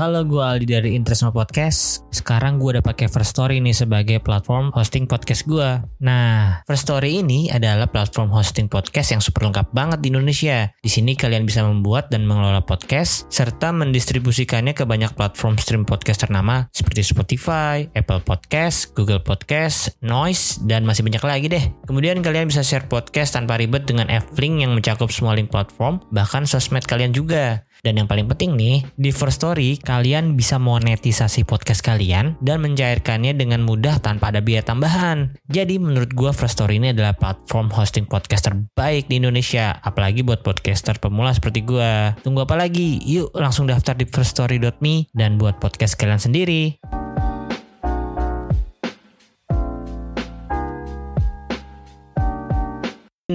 [0.00, 2.08] Halo, gue Aldi dari Interestma Podcast.
[2.08, 5.76] Sekarang gue udah pakai First Story nih sebagai platform hosting podcast gue.
[6.00, 10.72] Nah, First Story ini adalah platform hosting podcast yang super lengkap banget di Indonesia.
[10.80, 16.24] Di sini kalian bisa membuat dan mengelola podcast serta mendistribusikannya ke banyak platform stream podcast
[16.24, 21.64] ternama seperti Spotify, Apple Podcast, Google Podcast, Noise, dan masih banyak lagi deh.
[21.84, 26.48] Kemudian kalian bisa share podcast tanpa ribet dengan F-Link yang mencakup semua link platform, bahkan
[26.48, 27.68] sosmed kalian juga.
[27.80, 33.32] Dan yang paling penting nih, di First Story kalian bisa monetisasi podcast kalian dan mencairkannya
[33.32, 35.32] dengan mudah tanpa ada biaya tambahan.
[35.48, 40.44] Jadi menurut gue First Story ini adalah platform hosting podcast terbaik di Indonesia, apalagi buat
[40.44, 42.14] podcaster pemula seperti gue.
[42.20, 43.00] Tunggu apa lagi?
[43.02, 46.99] Yuk langsung daftar di firststory.me dan buat podcast kalian sendiri.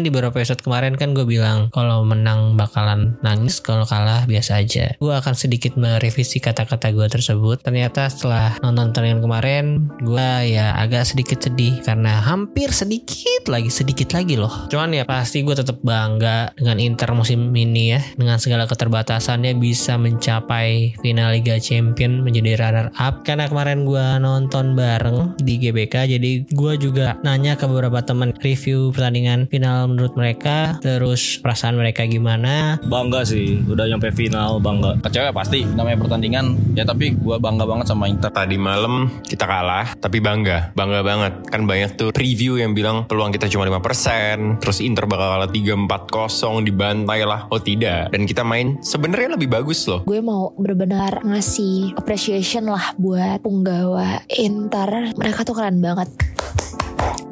[0.01, 4.97] Di beberapa episode kemarin kan gue bilang kalau menang bakalan nangis kalau kalah biasa aja.
[4.97, 7.61] Gue akan sedikit merevisi kata-kata gue tersebut.
[7.61, 9.65] Ternyata setelah nonton pertandingan kemarin
[10.01, 14.67] gue ya agak sedikit sedih karena hampir sedikit lagi sedikit lagi loh.
[14.71, 18.01] Cuman ya pasti gue tetap bangga dengan Inter musim ini ya.
[18.17, 24.73] Dengan segala keterbatasannya bisa mencapai final Liga Champion menjadi runner up karena kemarin gue nonton
[24.73, 30.77] bareng di GBK jadi gue juga nanya ke beberapa teman review pertandingan final menurut mereka
[30.81, 32.81] terus perasaan mereka gimana?
[32.85, 34.97] Bangga sih udah nyampe final bangga.
[35.01, 36.75] Kecewa pasti namanya pertandingan.
[36.77, 38.33] Ya tapi gue bangga banget sama Inter.
[38.33, 41.33] Tadi malam kita kalah tapi bangga bangga banget.
[41.49, 46.65] Kan banyak tuh preview yang bilang peluang kita cuma 5% terus Inter bakal kalah 3-4-0
[46.65, 48.09] dibantai lah oh tidak.
[48.11, 50.03] Dan kita main sebenarnya lebih bagus loh.
[50.07, 55.13] Gue mau benar-benar ngasih appreciation lah buat punggawa Inter.
[55.13, 56.09] Mereka tuh keren banget.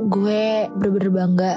[0.03, 1.53] Gue bener-bener bangga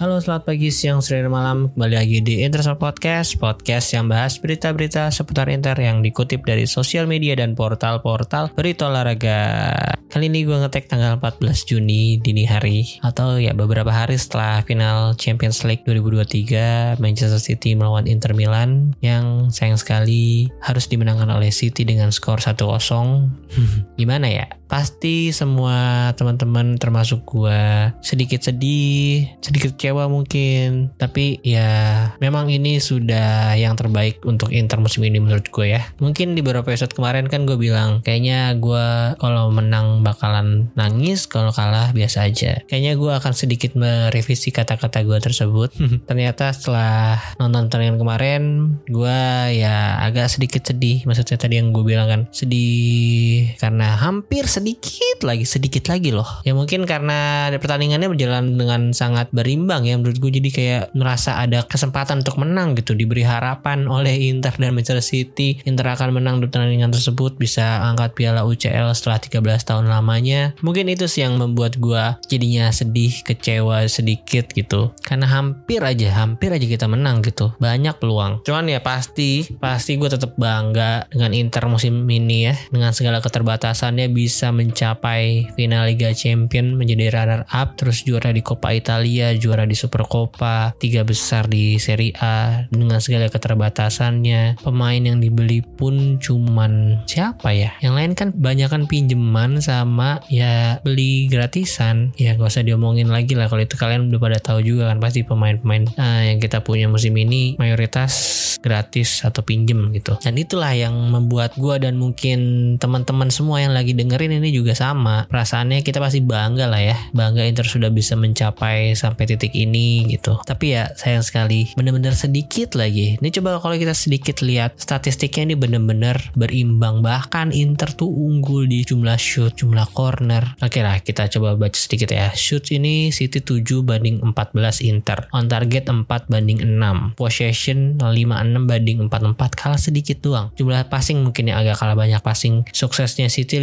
[0.00, 1.76] Halo selamat pagi, siang, sore, malam.
[1.76, 7.04] Kembali lagi di Interest Podcast Podcast yang bahas berita-berita seputar Inter Yang dikutip dari sosial
[7.04, 9.76] media dan portal-portal berita olahraga.
[10.08, 15.20] Kali ini gue ngetek tanggal 14 Juni dini hari Atau ya beberapa hari setelah final
[15.20, 21.84] Champions League 2023 Manchester City melawan Inter Milan Yang sayang sekali harus dimenangkan oleh City
[21.84, 22.56] dengan skor 1-0
[24.00, 24.59] Gimana ya?
[24.70, 30.94] Pasti semua teman-teman termasuk gue sedikit sedih, sedikit kecewa mungkin.
[30.94, 35.82] Tapi ya memang ini sudah yang terbaik untuk Inter musim ini menurut gue ya.
[35.98, 41.50] Mungkin di beberapa episode kemarin kan gue bilang kayaknya gue kalau menang bakalan nangis, kalau
[41.50, 42.62] kalah biasa aja.
[42.70, 45.74] Kayaknya gue akan sedikit merevisi kata-kata gue tersebut.
[46.08, 48.42] Ternyata setelah nonton pertandingan kemarin,
[48.86, 49.18] gue
[49.58, 51.02] ya agak sedikit sedih.
[51.10, 56.28] Maksudnya tadi yang gue bilang kan sedih karena hampir sedikit lagi, sedikit lagi loh.
[56.44, 61.64] Ya mungkin karena pertandingannya berjalan dengan sangat berimbang ya menurut gue jadi kayak merasa ada
[61.64, 65.64] kesempatan untuk menang gitu diberi harapan oleh Inter dan Manchester City.
[65.64, 70.52] Inter akan menang di pertandingan tersebut bisa angkat piala UCL setelah 13 tahun lamanya.
[70.60, 74.92] Mungkin itu sih yang membuat gue jadinya sedih kecewa sedikit gitu.
[75.00, 77.56] Karena hampir aja hampir aja kita menang gitu.
[77.56, 78.44] Banyak peluang.
[78.44, 82.54] Cuman ya pasti pasti gue tetap bangga dengan Inter musim ini ya.
[82.68, 88.74] Dengan segala keterbatasannya bisa mencapai final Liga Champion menjadi runner up terus juara di Coppa
[88.74, 94.60] Italia juara di Supercoppa tiga besar di Serie A dengan segala keterbatasannya.
[94.60, 97.72] Pemain yang dibeli pun cuman siapa ya?
[97.80, 102.12] Yang lain kan banyak kan pinjeman sama ya beli gratisan.
[102.20, 105.24] Ya gak usah diomongin lagi lah kalau itu kalian udah pada tahu juga kan pasti
[105.24, 108.12] pemain-pemain uh, yang kita punya musim ini mayoritas
[108.60, 110.16] gratis atau pinjem gitu.
[110.20, 115.28] Dan itulah yang membuat gue dan mungkin teman-teman semua yang lagi dengerin ini juga sama.
[115.28, 116.96] Perasaannya kita pasti bangga lah ya.
[117.12, 120.40] Bangga Inter sudah bisa mencapai sampai titik ini gitu.
[120.42, 123.20] Tapi ya sayang sekali bener-bener sedikit lagi.
[123.20, 127.04] Ini coba kalau kita sedikit lihat statistiknya ini bener-bener berimbang.
[127.04, 130.56] Bahkan Inter tuh unggul di jumlah shoot jumlah corner.
[130.64, 132.32] Oke lah kita coba baca sedikit ya.
[132.32, 135.28] Shoot ini City 7 banding 14 Inter.
[135.36, 140.48] On target 4 banding 6 possession 56 banding 44 kalah sedikit doang.
[140.56, 142.64] Jumlah passing mungkin yang agak kalah banyak passing.
[142.72, 143.60] Suksesnya City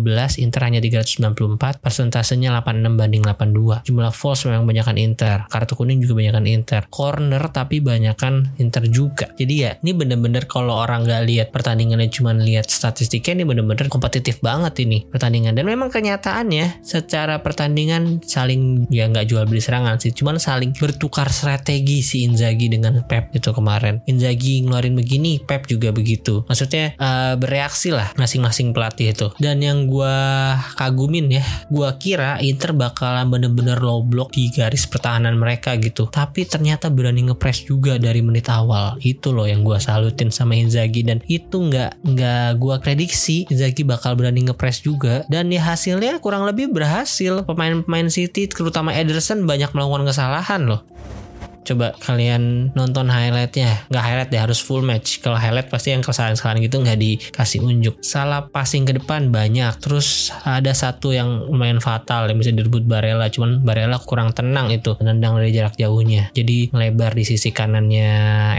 [0.00, 6.00] 512 Inter hanya 394 persentasenya 86 banding 82 jumlah falls memang banyakan Inter kartu kuning
[6.00, 6.82] juga banyakan Inter.
[6.88, 9.28] Corner tapi banyakan Inter juga.
[9.36, 14.38] Jadi ya ini bener-bener kalau orang nggak lihat pertandingannya cuma lihat statistiknya ini bener-bener kompetitif
[14.40, 15.56] banget ini pertandingan.
[15.58, 21.28] Dan memang kenyataannya secara pertandingan saling ya nggak jual beli serangan sih cuman saling bertukar
[21.28, 24.00] strategi si Inzaghi dengan Pep itu kemarin.
[24.06, 26.46] Inzaghi ngeluarin begini Pep juga begitu.
[26.46, 29.28] Maksudnya uh, bereaksi lah masing-masing pelatih itu.
[29.42, 30.16] Dan yang gue
[30.76, 36.10] kagumin ya gue kira Inter bakalan bener-bener low block di garis pertahanan mereka gitu.
[36.10, 38.98] Tapi ternyata berani ngepres juga dari menit awal.
[39.00, 41.06] Itu loh yang gue salutin sama Inzaghi.
[41.06, 45.24] Dan itu nggak nggak gue prediksi Inzaghi bakal berani ngepres juga.
[45.30, 47.46] Dan ya hasilnya kurang lebih berhasil.
[47.46, 50.82] Pemain-pemain City terutama Ederson banyak melakukan kesalahan loh
[51.62, 53.86] coba kalian nonton highlightnya.
[53.88, 55.22] Nggak highlight deh harus full match.
[55.22, 57.94] Kalau highlight pasti yang kesalahan-kesalahan gitu nggak dikasih unjuk.
[58.02, 59.72] Salah passing ke depan banyak.
[59.78, 63.30] Terus ada satu yang lumayan fatal yang bisa direbut Barella.
[63.30, 66.34] Cuman Barella kurang tenang itu menendang dari jarak jauhnya.
[66.34, 68.10] Jadi melebar di sisi kanannya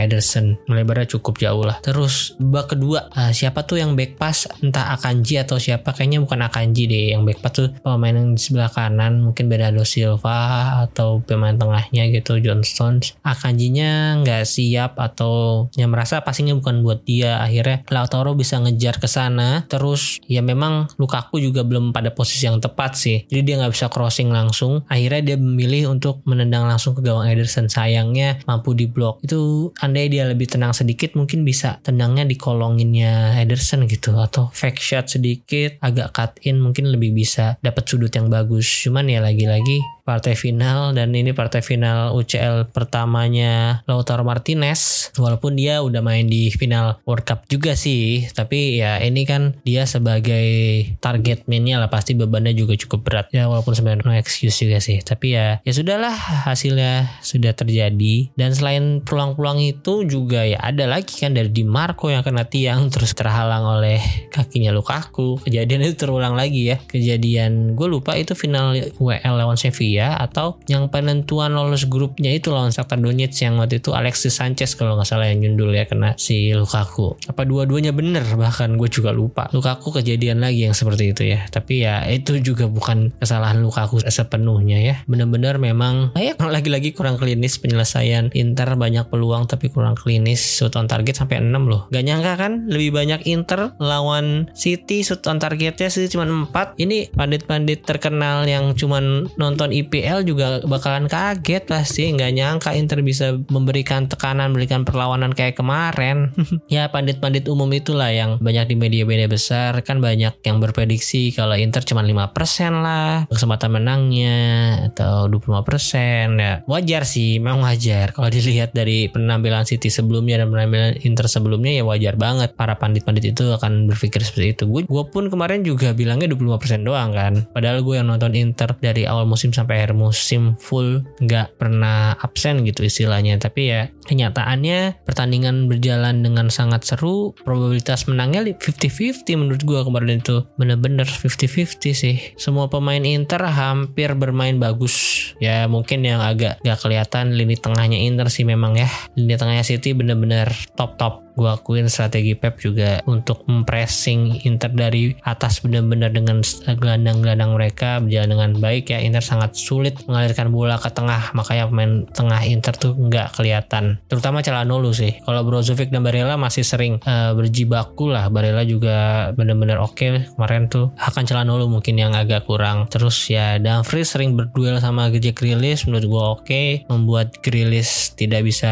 [0.02, 0.58] Ederson.
[0.72, 1.78] Melebarnya cukup jauh lah.
[1.84, 4.48] Terus babak kedua uh, siapa tuh yang back pass?
[4.64, 5.92] Entah Akanji atau siapa.
[5.92, 7.70] Kayaknya bukan Akanji deh yang back pass tuh.
[7.84, 13.18] Pemain yang di sebelah kanan mungkin Bernardo Silva atau pemain tengahnya gitu Johnston Jones.
[13.26, 17.42] Akanjinya nggak siap atau yang merasa passingnya bukan buat dia.
[17.42, 19.66] Akhirnya Lautaro bisa ngejar ke sana.
[19.66, 23.26] Terus ya memang Lukaku juga belum pada posisi yang tepat sih.
[23.26, 24.86] Jadi dia nggak bisa crossing langsung.
[24.86, 27.72] Akhirnya dia memilih untuk menendang langsung ke gawang Ederson.
[27.72, 33.90] Sayangnya mampu diblok itu andai dia lebih tenang sedikit mungkin bisa tendangnya di kolonginnya Ederson
[33.90, 34.14] gitu.
[34.20, 38.68] Atau fake shot sedikit agak cut in mungkin lebih bisa dapat sudut yang bagus.
[38.68, 45.12] Cuman ya lagi-lagi partai final dan ini partai final UCL pertamanya Lautaro Martinez.
[45.16, 49.88] Walaupun dia udah main di final World Cup juga sih tapi ya ini kan dia
[49.88, 53.28] sebagai target mainnya lah pasti bebannya juga cukup berat.
[53.32, 56.14] Ya walaupun sebenarnya no excuse juga sih tapi ya ya sudahlah
[56.52, 58.36] hasilnya sudah terjadi.
[58.36, 62.92] Dan selain peluang-peluang itu juga ya ada lagi kan dari Di Marco yang kena tiang
[62.92, 64.04] terus terhalang oleh
[64.36, 65.40] kakinya Lukaku.
[65.48, 66.78] Kejadian itu terulang lagi ya.
[66.92, 72.50] Kejadian gue lupa itu final WL lawan Sevilla ya atau yang penentuan lolos grupnya itu
[72.50, 76.18] lawan Shakhtar Donetsk yang waktu itu Alexis Sanchez kalau nggak salah yang nyundul ya kena
[76.18, 77.16] si Lukaku.
[77.30, 78.26] Apa dua-duanya bener?
[78.26, 79.48] Bahkan gue juga lupa.
[79.54, 81.46] Lukaku kejadian lagi yang seperti itu ya.
[81.48, 84.96] Tapi ya itu juga bukan kesalahan Lukaku sepenuhnya ya.
[85.06, 90.42] Bener-bener memang ya lagi-lagi kurang klinis penyelesaian Inter banyak peluang tapi kurang klinis.
[90.60, 91.86] Shoot on target sampai 6 loh.
[91.94, 92.66] Gak nyangka kan?
[92.70, 98.74] Lebih banyak Inter lawan City shoot on targetnya sih cuma 4 ini pandit-pandit terkenal yang
[98.74, 102.10] cuman nonton IPL juga bakalan kaget pasti.
[102.16, 106.32] Nggak nyangka Inter bisa memberikan tekanan memberikan perlawanan kayak kemarin.
[106.72, 109.78] Ya pandit-pandit umum itulah yang banyak di media-media besar.
[109.86, 112.34] Kan banyak yang berprediksi kalau Inter cuma 5%
[112.82, 114.42] lah kesempatan menangnya
[114.90, 118.16] atau 25% ya wajar sih memang wajar.
[118.16, 122.54] Kalau dilihat dari penampilan City sebelumnya dan penampilan Inter sebelumnya ya wajar banget.
[122.54, 124.64] Para pandit-pandit itu akan berpikir seperti itu.
[124.70, 127.34] Gue, pun kemarin juga bilangnya 25% doang kan.
[127.54, 132.62] Padahal gue yang nonton Inter dari awal musim sampai sampai musim full nggak pernah absen
[132.62, 133.42] gitu istilahnya.
[133.42, 137.34] Tapi ya kenyataannya pertandingan berjalan dengan sangat seru.
[137.42, 140.46] Probabilitas menangnya 50-50 menurut gue kemarin itu.
[140.62, 142.18] Bener-bener 50-50 sih.
[142.38, 145.34] Semua pemain Inter hampir bermain bagus.
[145.42, 148.90] Ya mungkin yang agak gak kelihatan lini tengahnya Inter sih memang ya.
[149.18, 155.62] Lini tengahnya City bener-bener top-top gue akuin strategi Pep juga untuk mempressing Inter dari atas
[155.66, 159.00] benar-benar dengan gelandang-gelandang mereka berjalan dengan baik ya.
[159.02, 163.98] Inter sangat sulit mengalirkan bola ke tengah makanya pemain tengah Inter tuh nggak kelihatan.
[164.08, 165.18] Terutama Calhanoglu sih.
[165.26, 168.30] Kalau Brozovic dan Barella masih sering uh, berjibaku lah.
[168.30, 170.12] Barella juga benar-benar oke okay.
[170.36, 170.94] kemarin tuh.
[171.00, 172.86] Akan Calhanoglu mungkin yang agak kurang.
[172.90, 175.86] Terus ya Dumfries sering berduel sama Jack Grealish.
[175.90, 176.42] Menurut gue oke.
[176.46, 176.68] Okay.
[176.92, 178.72] membuat Grealish tidak bisa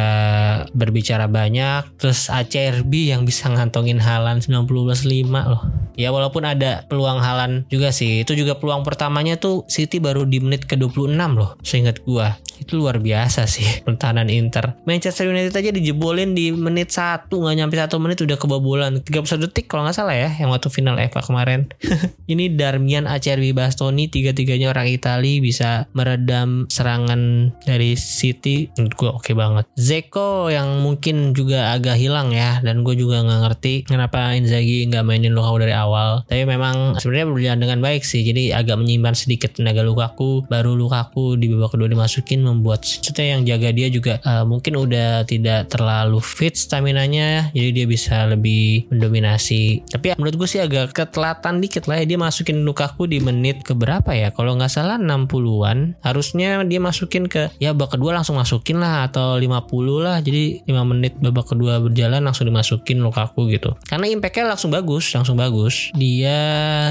[0.76, 1.88] berbicara banyak.
[1.98, 5.64] Terus ACRB yang bisa ngantongin Halan 90 plus 5 loh.
[5.96, 8.28] Ya walaupun ada peluang Halan juga sih.
[8.28, 11.56] Itu juga peluang pertamanya tuh City baru di menit ke 26 loh.
[11.64, 12.36] Seingat gua.
[12.60, 14.76] Itu luar biasa sih pertahanan Inter.
[14.84, 19.72] Manchester United aja dijebolin di menit 1 nggak nyampe satu menit udah kebobolan 31 detik
[19.72, 21.72] kalau nggak salah ya yang waktu final FA kemarin.
[22.32, 28.70] Ini Darmian Acerbi Bastoni tiga-tiganya orang Itali bisa meredam serangan dari City.
[28.76, 29.66] Menurut gue oke banget.
[29.78, 35.04] Zeko yang mungkin juga agak hilang ya dan gue juga nggak ngerti kenapa Inzaghi nggak
[35.06, 36.24] mainin Lukaku dari awal.
[36.28, 38.22] Tapi memang sebenarnya berjalan dengan baik sih.
[38.26, 40.46] Jadi agak menyimpan sedikit tenaga Lukaku.
[40.48, 45.24] Baru Lukaku di babak kedua dimasukin membuat Cete yang jaga dia juga uh, mungkin udah
[45.26, 47.54] tidak terlalu fit stamina-nya.
[47.54, 49.86] Jadi dia bisa lebih mendominasi.
[49.90, 52.06] Tapi ya, menurut gue sih agak ketelatan dikit lah ya.
[52.06, 54.32] Dia masukin Lukaku di menit ke berapa ya?
[54.34, 56.00] Kalau nggak salah 60-an.
[56.02, 60.18] Harusnya dia masukin ke ya babak kedua langsung masukin lah atau 50 lah.
[60.24, 63.76] Jadi 5 menit babak kedua berjalan langsung dimasukin Lukaku gitu.
[63.86, 65.92] Karena impactnya langsung bagus, langsung bagus.
[65.92, 66.40] Dia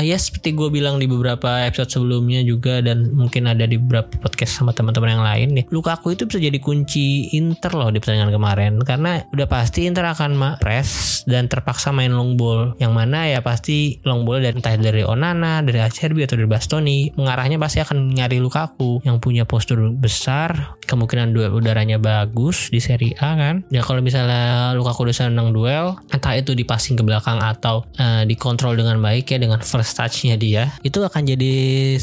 [0.04, 4.60] ya seperti gue bilang di beberapa episode sebelumnya juga dan mungkin ada di beberapa podcast
[4.60, 5.64] sama teman-teman yang lain nih.
[5.72, 10.60] Lukaku itu bisa jadi kunci Inter loh di pertandingan kemarin karena udah pasti Inter akan
[10.60, 15.02] press dan terpaksa main long ball yang mana ya pasti long ball dari entah dari
[15.04, 20.76] Onana, dari Acerbi atau dari Bastoni mengarahnya pasti akan nyari Lukaku yang punya postur besar,
[20.84, 23.62] kemungkinan udaranya bagus di Serie A kan.
[23.70, 28.74] Ya kalau misalnya Lukaku udah senang duel, entah itu dipasing ke belakang atau uh, dikontrol
[28.74, 31.52] dengan baik ya dengan first touch-nya dia, itu akan jadi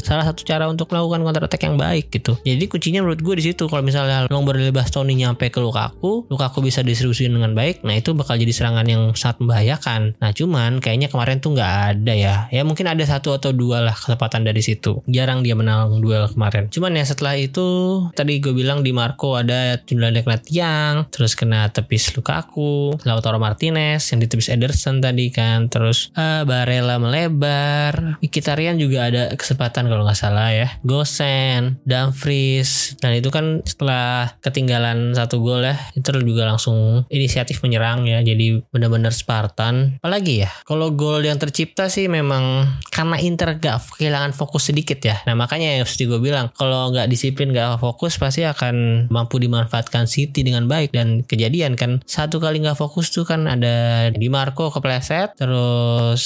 [0.00, 2.34] salah satu cara untuk melakukan counter attack yang baik gitu.
[2.42, 6.64] Jadi kuncinya menurut gue di situ kalau misalnya long dari Bastoni nyampe ke Lukaku, Lukaku
[6.64, 10.16] bisa distribusikan dengan baik, nah itu bakal jadi serangan yang sangat membahayakan.
[10.18, 12.36] Nah cuman kayaknya kemarin tuh nggak ada ya.
[12.48, 15.04] Ya mungkin ada satu atau dua lah kesempatan dari situ.
[15.06, 16.72] Jarang dia menang duel kemarin.
[16.72, 17.66] Cuman ya setelah itu
[18.16, 24.06] tadi gue bilang di Marco ada jumlah kena tiang, terus kena tepis Lukaku, Lautaro Martinez
[24.14, 30.14] yang ditepis Ederson tadi kan, terus uh, Barella melebar, Mkhitaryan juga ada kesempatan kalau nggak
[30.14, 30.70] salah ya.
[30.86, 38.06] Gosen, Dumfries, dan itu kan setelah ketinggalan satu gol ya, itu juga langsung inisiatif menyerang
[38.06, 39.98] ya, jadi benar-benar Spartan.
[39.98, 45.18] Apalagi ya, kalau gol yang tercipta sih memang karena Inter gak kehilangan fokus sedikit ya.
[45.26, 50.06] Nah makanya yang seperti gue bilang, kalau nggak disiplin gak fokus pasti akan mampu dimanfaatkan
[50.06, 54.70] City dengan baik dan kejadian kan satu kali nggak fokus tuh kan ada di Marco
[54.72, 56.22] kepleset terus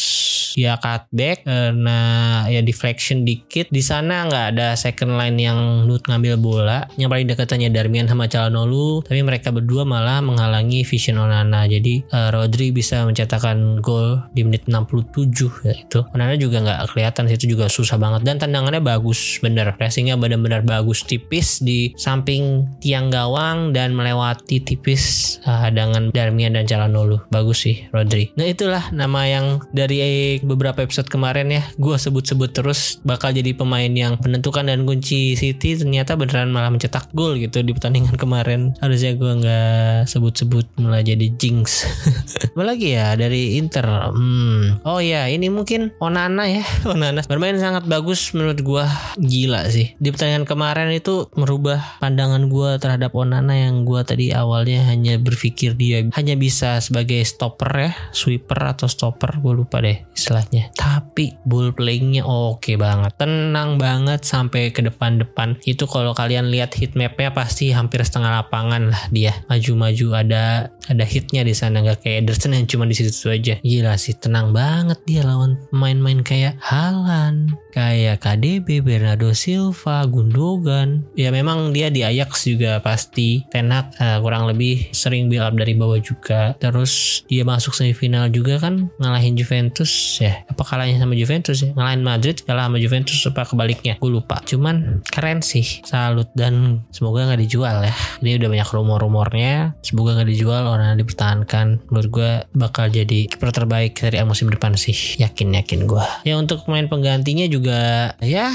[0.55, 2.01] ya cutback karena
[2.49, 3.69] ya deflection dikit.
[3.73, 6.85] Di sana nggak ada second line yang nut ngambil bola.
[6.97, 11.65] Yang paling dekatnya Darmian sama Calhanoglu tapi mereka berdua malah menghalangi Vision Onana.
[11.69, 17.25] Jadi uh, Rodri bisa mencetakkan gol di menit 67 ya itu Onana juga nggak kelihatan
[17.29, 18.25] situ juga susah banget.
[18.25, 19.75] Dan tendangannya bagus bener.
[19.77, 26.65] Pressingnya benar-benar bagus tipis di samping tiang gawang dan melewati tipis uh, hadangan Darmian dan
[26.73, 28.33] Calhanoglu bagus sih Rodri.
[28.41, 31.63] Nah itulah nama yang dari beberapa episode kemarin ya.
[31.77, 37.13] Gue sebut-sebut terus bakal jadi pemain yang menentukan dan kunci City ternyata beneran malah mencetak
[37.13, 38.73] gol gitu di pertandingan kemarin.
[38.81, 41.85] Harusnya gue nggak sebut-sebut malah jadi jinx.
[42.57, 43.85] Apalagi ya dari Inter?
[43.85, 44.81] Hmm.
[44.89, 46.65] oh ya ini mungkin Onana ya.
[46.93, 47.21] Onana.
[47.29, 48.85] Bermain sangat bagus menurut gue
[49.21, 49.93] gila sih.
[50.01, 55.75] Di pertandingan kemarin itu merubah pandangan gue terhadap Onana yang gue tadi awalnya hanya berpikir
[55.77, 60.71] dia hanya bisa sebagai stopper ya sweeper atau stopper gue lupa deh istilahnya.
[60.77, 65.59] Tapi ball playingnya oke banget tenang banget sampai ke depan-depan.
[65.67, 69.35] Itu kalau kalian lihat heat mapnya pasti hampir setengah lapangan lah dia.
[69.51, 73.59] Maju-maju ada ada hitnya di sana nggak kayak Ederson yang cuma di situ aja.
[73.63, 81.07] Gila sih tenang banget dia lawan main-main kayak Halan kayak KDB Bernardo Silva Gundogan.
[81.15, 83.47] Ya memang dia di Ajax juga pasti.
[83.49, 86.55] Tenak uh, kurang lebih sering build up dari bawah juga.
[86.59, 90.19] Terus dia masuk semifinal juga kan ngalahin Juventus.
[90.19, 91.71] Ya apa kalahnya sama Juventus ya?
[91.73, 93.97] Ngalahin Madrid kalah sama Juventus apa kebaliknya?
[94.03, 94.43] Gue lupa.
[94.45, 95.85] Cuman keren sih.
[95.87, 97.95] Salut dan semoga nggak dijual ya.
[98.21, 99.79] Ini udah banyak rumor-rumornya.
[99.81, 104.95] Semoga nggak dijual yang dipertahankan menurut gue bakal jadi kiper terbaik dari musim depan sih.
[105.21, 108.55] Yakin yakin gue ya untuk pemain penggantinya juga ya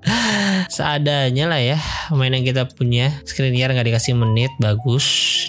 [0.74, 1.78] seadanya lah ya
[2.12, 3.10] pemain yang kita punya.
[3.26, 5.06] Skriniar nggak dikasih menit bagus.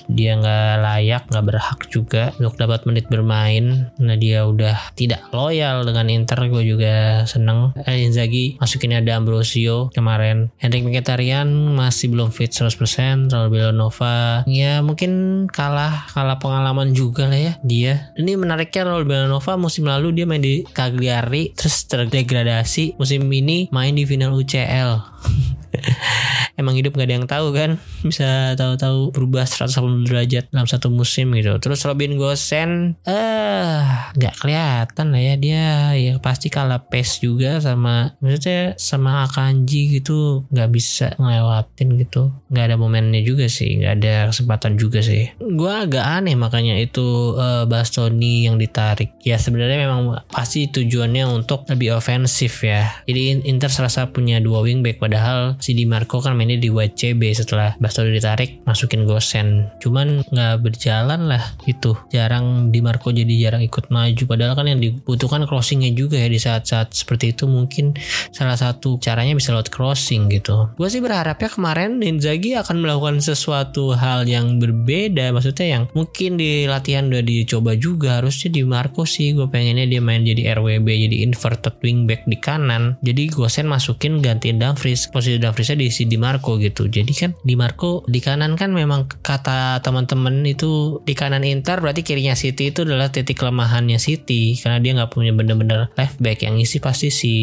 [0.07, 3.91] Dia nggak layak nggak berhak juga untuk dapat menit bermain.
[4.01, 7.75] Nah dia udah tidak loyal dengan Inter gue juga seneng.
[7.85, 10.49] Eh, Inzaghi masukin ada Ambrosio kemarin.
[10.57, 17.39] Henrik Mkhitaryan masih belum fit 100% Raul Villanova ya mungkin kalah kalah pengalaman juga lah
[17.39, 18.13] ya dia.
[18.17, 22.97] Ini menariknya Raul Villanova musim lalu dia main di Cagliari terus terdegradasi.
[22.97, 24.91] Musim ini main di final UCL
[26.61, 27.79] emang hidup gak ada yang tahu kan?
[28.05, 31.57] Bisa tahu-tahu berubah 180 derajat dalam satu musim gitu.
[31.57, 33.83] Terus Robin Gosen eh
[34.17, 35.35] nggak kelihatan lah ya.
[35.39, 35.65] Dia
[35.97, 42.31] ya pasti kalah pace juga sama maksudnya sama Akanji gitu nggak bisa ngelewatin gitu.
[42.51, 45.31] Nggak ada momennya juga sih nggak ada kesempatan juga sih.
[45.39, 49.13] Gue agak aneh makanya itu uh, Bastoni yang ditarik.
[49.23, 52.89] Ya sebenarnya memang pasti tujuannya untuk lebih ofensif ya.
[53.05, 57.77] Jadi Inter serasa punya dua wingback padahal si Di Marco kan mainnya di WCB setelah
[57.77, 61.93] Bastoni ditarik masukin Gosen cuman nggak berjalan lah itu.
[62.09, 64.23] Jarang Di Marco jadi jarang ikut maju.
[64.25, 67.45] Padahal kan yang dibutuhkan crossingnya juga ya di saat-saat seperti itu.
[67.45, 67.95] Mungkin
[68.33, 70.71] salah satu caranya bisa lewat crossing gitu.
[70.75, 75.29] Gue sih berharapnya kemarin Inzaghi akan melakukan sesuatu hal yang berbeda.
[75.31, 78.23] Maksudnya yang mungkin di latihan udah dicoba juga.
[78.23, 79.37] Harusnya di Marco sih.
[79.37, 82.97] Gue pengennya dia main jadi RWB jadi inverted wingback di kanan.
[83.05, 85.09] Jadi Gosen masukin gantiin Dumfries.
[85.11, 86.87] Posisi Dumfriesnya di si Di Marco gitu.
[86.87, 92.07] Jadi kan Di Marco di kanan kan memang kata teman-teman itu di kanan Inter berarti
[92.07, 94.55] kirinya City itu adalah titik kelemahannya City.
[94.55, 97.33] Karena dia nggak punya bener-bener left back yang isi pasti si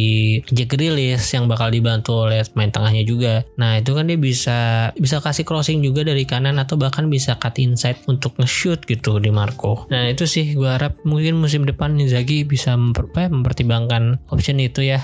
[0.49, 3.45] Jack Grealish yang bakal dibantu oleh main tengahnya juga.
[3.61, 7.61] Nah itu kan dia bisa bisa kasih crossing juga dari kanan atau bahkan bisa cut
[7.61, 9.85] inside untuk nge-shoot gitu di Marco.
[9.93, 15.03] Nah itu sih gue harap mungkin musim depan Inzaghi bisa memper, mempertimbangkan option itu ya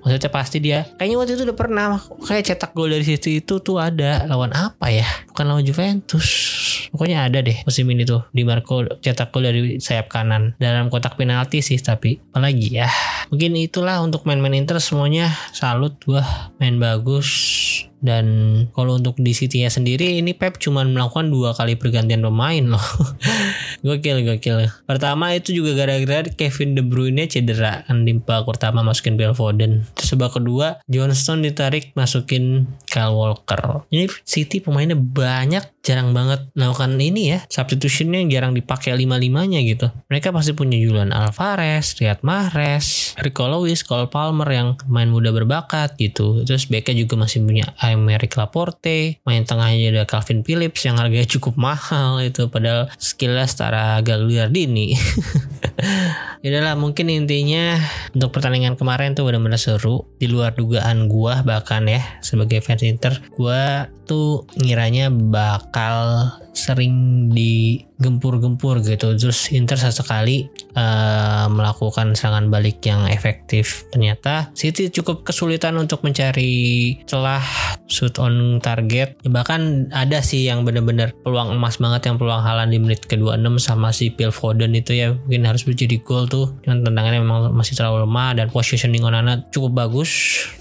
[0.00, 0.88] Maksudnya pasti dia.
[0.96, 1.86] Kayaknya waktu itu udah pernah
[2.24, 4.24] kayak cetak gol dari situ itu tuh ada.
[4.24, 5.06] Lawan apa ya?
[5.32, 6.28] Bukan lawan Juventus.
[6.90, 8.24] Pokoknya ada deh musim ini tuh.
[8.32, 10.56] Di Marco cetak gol dari sayap kanan.
[10.56, 12.88] Dalam kotak penalti sih tapi apalagi ya.
[13.28, 15.30] Mungkin itulah untuk main-main Inter semuanya.
[15.52, 16.24] Salut gua
[16.58, 18.24] main bagus dan
[18.72, 22.86] kalau untuk di City sendiri ini Pep cuma melakukan dua kali pergantian pemain loh.
[23.86, 24.68] gokil gokil.
[24.88, 29.84] Pertama itu juga gara-gara Kevin De Bruyne cedera kan babak pertama masukin Phil Foden.
[29.96, 33.84] Terus babak kedua Johnston ditarik masukin Kyle Walker.
[33.92, 39.88] Ini City pemainnya banyak jarang banget melakukan ini ya substitutionnya jarang dipakai lima limanya gitu
[40.12, 45.96] mereka pasti punya Julian Alvarez, Riyad Mahrez, Rico Lewis, Cole Palmer yang main muda berbakat
[45.96, 49.22] gitu terus backnya juga masih punya Aymeric Laporte.
[49.22, 54.98] Main tengahnya ada Calvin Phillips yang harganya cukup mahal itu padahal skillnya setara Gagliardini
[56.44, 57.78] Yaudahlah mungkin intinya
[58.10, 63.16] untuk pertandingan kemarin tuh benar-benar seru di luar dugaan gua bahkan ya sebagai fans Inter
[63.32, 69.14] gua tuh ngiranya bakal sering digempur-gempur gitu.
[69.14, 73.86] Terus Inter sesekali uh, melakukan serangan balik yang efektif.
[73.94, 77.42] Ternyata City cukup kesulitan untuk mencari celah
[77.86, 79.14] shoot on target.
[79.22, 83.94] Bahkan ada sih yang bener-bener peluang emas banget yang peluang halan di menit ke-26 sama
[83.94, 85.14] si Phil Foden itu ya.
[85.14, 86.50] Mungkin harus menjadi gol tuh.
[86.66, 90.09] Cuman tendangannya memang masih terlalu lemah dan positioning Onana cukup bagus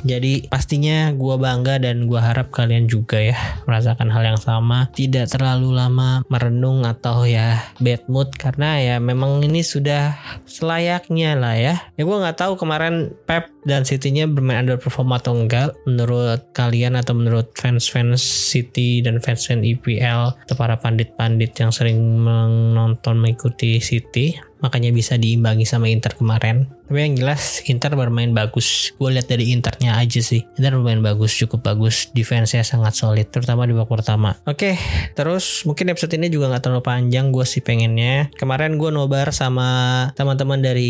[0.04, 4.88] jadi pastinya gua bangga dan gua harap kalian juga ya merasakan hal yang sama.
[4.96, 10.16] Tidak terlalu lama merenung atau ya bad mood karena ya memang ini sudah
[10.48, 11.76] selayaknya lah ya.
[11.96, 15.76] Ya gue nggak tahu kemarin Pep dan City-nya bermain underperform atau enggak.
[15.86, 23.20] Menurut kalian atau menurut fans-fans City dan fans-fans IPL atau para pandit-pandit yang sering menonton
[23.20, 26.68] mengikuti City makanya bisa diimbangi sama Inter kemarin.
[26.90, 28.98] Tapi yang jelas Inter bermain bagus.
[28.98, 30.42] Gue lihat dari Internya aja sih.
[30.58, 32.10] Inter bermain bagus, cukup bagus.
[32.18, 34.34] Defense-nya sangat solid, terutama di babak pertama.
[34.50, 34.74] Oke,
[35.14, 37.30] terus mungkin episode ini juga nggak terlalu panjang.
[37.30, 38.34] Gue sih pengennya.
[38.34, 39.70] Kemarin gue nobar sama
[40.18, 40.90] teman-teman dari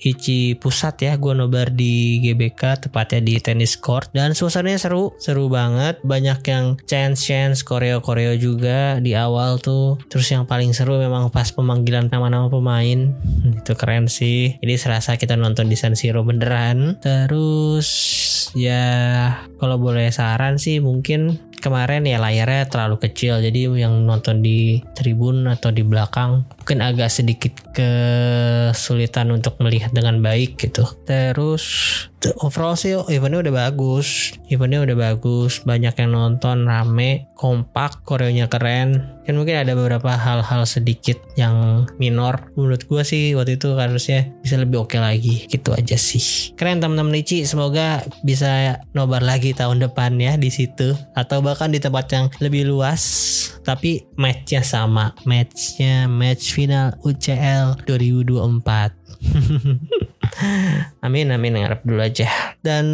[0.00, 1.12] Ichi Pusat ya.
[1.20, 4.08] Gue nobar di GBK, tepatnya di tenis court.
[4.16, 6.00] Dan suasananya seru, seru banget.
[6.00, 10.00] Banyak yang chance-chance, koreo-koreo juga di awal tuh.
[10.08, 12.95] Terus yang paling seru memang pas pemanggilan nama-nama pemain
[13.44, 14.56] itu keren sih.
[14.60, 16.98] Jadi serasa kita nonton di San Siro beneran.
[17.00, 17.88] Terus
[18.56, 18.84] ya
[19.58, 23.42] kalau boleh saran sih mungkin kemarin ya layarnya terlalu kecil.
[23.42, 30.22] Jadi yang nonton di tribun atau di belakang mungkin agak sedikit kesulitan untuk melihat dengan
[30.22, 30.86] baik gitu.
[31.04, 31.64] Terus
[32.40, 34.34] overall sih eventnya udah bagus.
[34.50, 35.62] Eventnya udah bagus.
[35.62, 39.20] Banyak yang nonton rame kompak koreonya keren.
[39.26, 42.50] Kan mungkin ada beberapa hal-hal sedikit yang minor.
[42.56, 45.36] Menurut gue sih waktu itu harusnya bisa lebih oke okay lagi.
[45.46, 46.54] Gitu aja sih.
[46.56, 50.96] Keren teman-teman Lici semoga bisa nobar lagi tahun depan ya di situ.
[51.14, 53.02] Atau bahkan di tempat yang lebih luas.
[53.66, 55.12] Tapi matchnya sama.
[55.26, 59.06] Matchnya match final UCL 2024
[61.04, 62.28] amin amin ngarep dulu aja.
[62.64, 62.86] Dan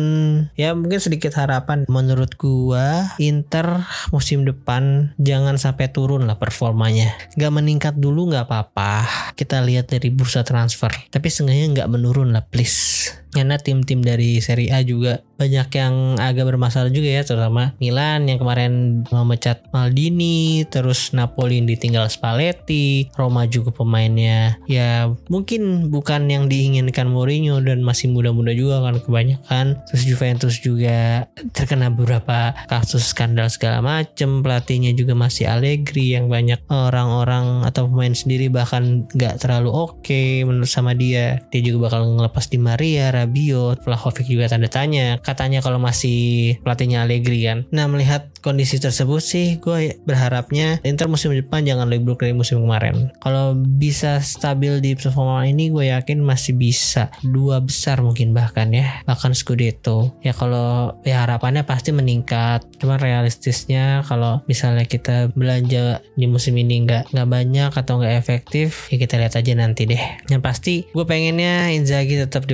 [0.58, 7.14] ya mungkin sedikit harapan menurut gua Inter musim depan jangan sampai turun lah performanya.
[7.38, 9.06] Nggak meningkat dulu nggak apa-apa.
[9.38, 10.92] Kita lihat dari bursa transfer.
[11.08, 16.54] Tapi seenggaknya nggak menurun lah please karena tim-tim dari Serie A juga banyak yang agak
[16.54, 23.48] bermasalah juga ya terutama Milan yang kemarin memecat Maldini terus Napoli yang ditinggal Spalletti Roma
[23.50, 24.60] juga pemainnya.
[24.70, 29.66] Ya mungkin bukan yang diinginkan Mourinho dan masih muda-muda juga kan kebanyakan.
[29.90, 34.44] Terus Juventus juga terkena beberapa kasus skandal segala macem.
[34.44, 40.70] Pelatihnya juga masih Allegri yang banyak orang-orang atau pemain sendiri bahkan nggak terlalu oke menurut
[40.70, 41.42] sama dia.
[41.50, 47.06] Dia juga bakal ngelepas di Maria Rabiot Vlahovic juga tanda tanya katanya kalau masih pelatihnya
[47.06, 47.64] Allegri kan.
[47.70, 52.60] Nah melihat kondisi tersebut sih gue berharapnya Inter musim depan jangan lebih buruk dari musim
[52.62, 53.14] kemarin.
[53.22, 59.02] Kalau bisa stabil di performa ini gue yakin masih bisa dua besar mungkin bahkan ya
[59.06, 60.18] bahkan Scudetto.
[60.20, 62.66] Ya kalau ya harapannya pasti meningkat.
[62.82, 68.90] Cuman realistisnya kalau misalnya kita belanja di musim ini nggak nggak banyak atau nggak efektif
[68.90, 70.02] ya kita lihat aja nanti deh.
[70.28, 72.44] Yang pasti gue pengennya Inzaghi tetap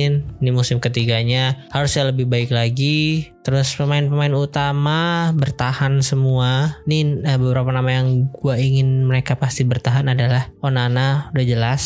[0.00, 6.76] dipertahanin di musim ketiganya harusnya lebih baik lagi Terus pemain-pemain utama bertahan semua.
[6.84, 11.82] Ini eh, beberapa nama yang gue ingin mereka pasti bertahan adalah Onana udah jelas.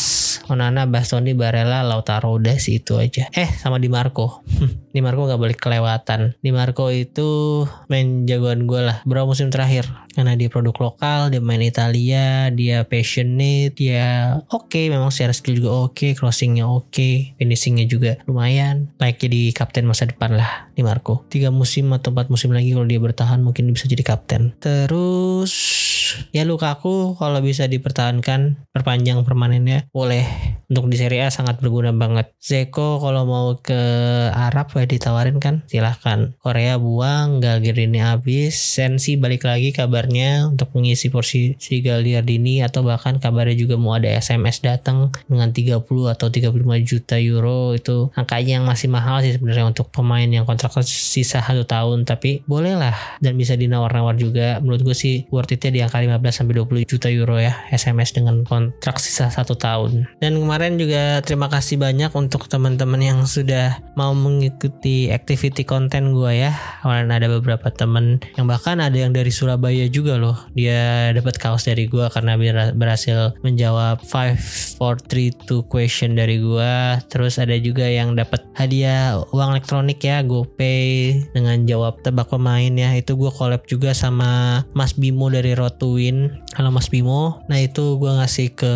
[0.51, 3.31] Onana, Bastoni, Barella, Lautaro udah sih itu aja.
[3.31, 4.43] Eh sama Di Marco.
[4.95, 6.35] Di Marco nggak boleh kelewatan.
[6.43, 8.99] Di Marco itu main jagoan gue lah.
[9.07, 9.87] Berapa musim terakhir?
[10.11, 14.71] Karena dia produk lokal, dia main Italia, dia passionate, dia oke.
[14.71, 18.93] Okay, memang secara skill juga oke, okay, crossingnya oke, okay, finishingnya juga lumayan.
[19.01, 21.25] Like jadi kapten masa depan lah Di Marco.
[21.29, 24.53] Tiga musim atau empat musim lagi kalau dia bertahan mungkin bisa jadi kapten.
[24.61, 25.53] Terus
[26.31, 30.25] ya Lukaku kalau bisa dipertahankan perpanjang permanennya boleh
[30.65, 32.33] untuk di Serie A sangat berguna banget.
[32.41, 33.77] Zeko kalau mau ke
[34.33, 36.33] Arab ya ditawarin kan silahkan.
[36.41, 43.21] Korea buang, Galgirini habis, Sensi balik lagi kabarnya untuk mengisi porsi si Gagliardini atau bahkan
[43.21, 48.65] kabarnya juga mau ada SMS datang dengan 30 atau 35 juta euro itu angkanya yang
[48.65, 53.53] masih mahal sih sebenarnya untuk pemain yang kontrak sisa satu tahun tapi bolehlah dan bisa
[53.53, 57.53] dinawar-nawar juga menurut gue sih worth itnya di angka 15 sampai 20 juta euro ya
[57.73, 60.07] SMS dengan kontrak sisa satu tahun.
[60.21, 66.47] Dan kemarin juga terima kasih banyak untuk teman-teman yang sudah mau mengikuti activity konten gue
[66.47, 66.53] ya.
[66.85, 70.37] Kemarin ada beberapa teman yang bahkan ada yang dari Surabaya juga loh.
[70.53, 72.37] Dia dapat kaos dari gue karena
[72.73, 76.73] berhasil menjawab 5 4 3 2 question dari gue
[77.09, 82.95] terus ada juga yang dapat hadiah uang elektronik ya GoPay dengan jawab tebak pemain ya.
[82.95, 87.45] Itu gue collab juga sama Mas Bimo dari Rotuin halo Mas Bimo.
[87.45, 88.73] Nah itu gue ngasih ke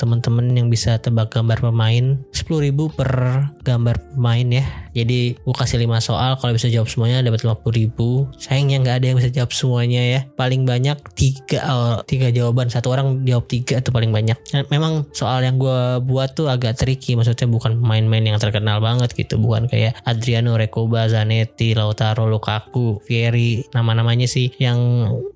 [0.00, 2.16] temen-temen yang bisa tebak gambar pemain.
[2.32, 3.12] 10.000 per
[3.60, 7.94] gambar pemain ya jadi gue kasih 5 soal kalau bisa jawab semuanya dapat 50.000
[8.38, 10.20] sayangnya nggak ada yang bisa jawab semuanya ya.
[10.34, 12.72] Paling banyak tiga oh, tiga jawaban.
[12.72, 14.38] Satu orang jawab tiga itu paling banyak.
[14.50, 17.14] Dan memang soal yang gue buat tuh agak tricky.
[17.14, 19.38] Maksudnya bukan pemain-pemain yang terkenal banget gitu.
[19.38, 24.50] Bukan kayak Adriano Recoba Zanetti Lautaro Lukaku Fieri nama-namanya sih.
[24.58, 24.78] Yang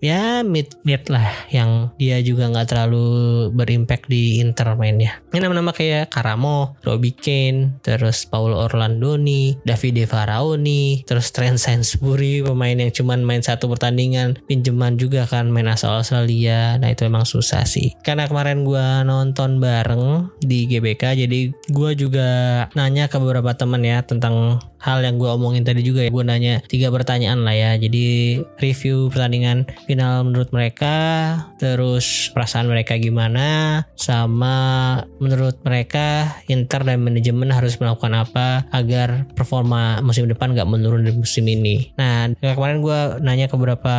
[0.03, 1.31] ya mid mid lah.
[1.53, 3.07] Yang dia juga nggak terlalu
[3.55, 5.23] berimpact di Inter mainnya.
[5.31, 12.77] Ini nama-nama kayak Karamo Robbie Kane terus Paulo Orlandoni Davide Faraoni terus Trent Sainsbury pemain
[12.79, 17.69] yang cuman main satu pertandingan pinjaman juga kan main asal Australia nah itu emang susah
[17.69, 17.93] sih.
[18.01, 22.29] Karena kemarin gue nonton bareng di GBK jadi gue juga
[22.73, 26.13] nanya ke beberapa teman ya tentang hal yang gue omongin tadi juga ya.
[26.13, 27.71] Gue nanya tiga pertanyaan lah ya.
[27.81, 30.95] Jadi review pertandingan final menurut mereka
[31.57, 34.57] terus perasaan mereka gimana sama
[35.17, 41.13] menurut mereka Inter dan manajemen harus melakukan apa agar performa musim depan gak menurun di
[41.13, 41.93] musim ini.
[41.99, 43.95] Nah kemarin gue nanya ke beberapa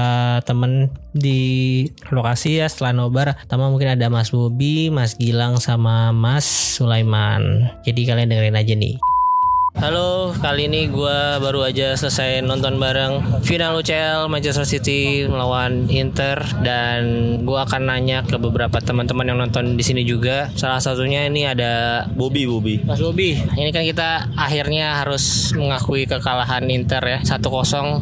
[0.48, 6.48] temen di lokasi ya setelah nobar pertama mungkin ada Mas Bobi Mas Gilang sama Mas
[6.80, 7.70] Sulaiman.
[7.84, 8.96] Jadi kalian dengerin aja nih
[9.76, 16.40] Halo, kali ini gue baru aja selesai nonton bareng final UCL Manchester City melawan Inter
[16.64, 17.04] dan
[17.44, 20.48] gue akan nanya ke beberapa teman-teman yang nonton di sini juga.
[20.56, 22.88] Salah satunya ini ada Bobby, Bobby.
[22.88, 27.44] Mas Bobby, ini kan kita akhirnya harus mengakui kekalahan Inter ya 1-0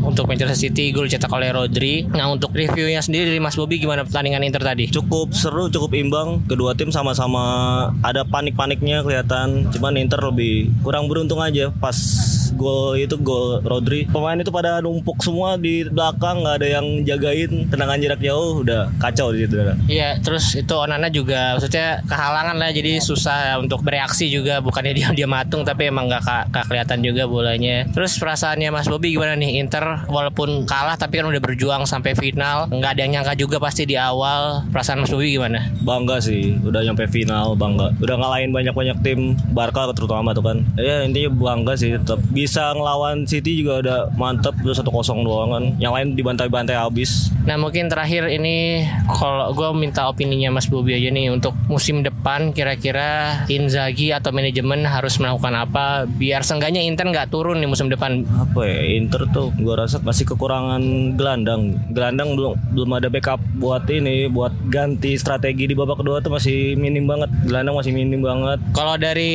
[0.05, 2.05] untuk Manchester City gol cetak oleh Rodri.
[2.05, 4.93] Nah untuk reviewnya sendiri dari Mas Bobby gimana pertandingan Inter tadi?
[4.93, 6.45] Cukup seru, cukup imbang.
[6.45, 9.73] Kedua tim sama-sama ada panik-paniknya kelihatan.
[9.73, 14.05] Cuman Inter lebih kurang beruntung aja pas gol itu gol Rodri.
[14.09, 17.67] Pemain itu pada numpuk semua di belakang nggak ada yang jagain.
[17.67, 19.55] Tendangan jarak jauh udah kacau di situ.
[19.89, 24.63] Iya, terus itu Onana juga maksudnya kehalangan lah jadi susah untuk bereaksi juga.
[24.63, 27.89] Bukannya dia dia matung tapi emang nggak nggak kelihatan juga bolanya.
[27.91, 29.59] Terus perasaannya Mas Bobi gimana nih?
[29.59, 32.69] Inter walaupun kalah tapi kan udah berjuang sampai final.
[32.69, 34.65] Nggak ada yang nyangka juga pasti di awal.
[34.69, 35.73] Perasaan Mas Bobi gimana?
[35.83, 37.93] bangga sih udah nyampe final bangga.
[37.99, 40.57] Udah ngalahin banyak banyak tim Barca terutama tuh kan.
[40.79, 45.55] Ya intinya bangga sih tetap bisa ngelawan City juga udah mantep udah satu kosong doang
[45.55, 45.63] kan.
[45.79, 47.31] Yang lain dibantai-bantai habis.
[47.47, 52.51] Nah mungkin terakhir ini kalau gue minta opininya Mas Bobi aja nih untuk musim depan
[52.51, 58.27] kira-kira Inzaghi atau manajemen harus melakukan apa biar seenggaknya Inter nggak turun nih musim depan.
[58.33, 61.79] apa ya Inter tuh gua rasa masih kekurangan gelandang.
[61.95, 66.75] Gelandang belum belum ada backup buat ini buat ganti strategi di babak kedua tuh masih
[66.75, 67.31] minim banget.
[67.47, 68.59] Gelandang masih minim banget.
[68.75, 69.31] Kalau dari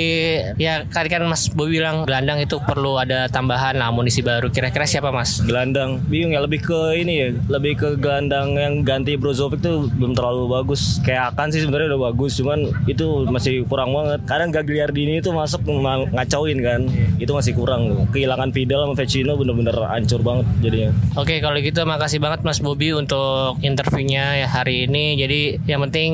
[0.61, 4.51] ya tadi kan Mas Bobi bilang gelandang itu perlu ada tambahan amunisi baru.
[4.51, 5.41] Kira-kira siapa Mas?
[5.41, 10.13] gelandang bingung ya lebih ke ini ya lebih ke gelandang yang ganti Brozovic tuh belum
[10.13, 15.23] terlalu bagus kayak Akan sih sebenarnya udah bagus cuman itu masih kurang banget kadang Gagliardini
[15.23, 16.81] itu masuk ma- ngacauin kan
[17.17, 22.19] itu masih kurang kehilangan Vidal sama Vecino bener-bener hancur banget jadinya Oke kalau gitu makasih
[22.19, 25.17] banget Mas Bobi untuk interviewnya ya hari ini.
[25.17, 26.11] Jadi yang penting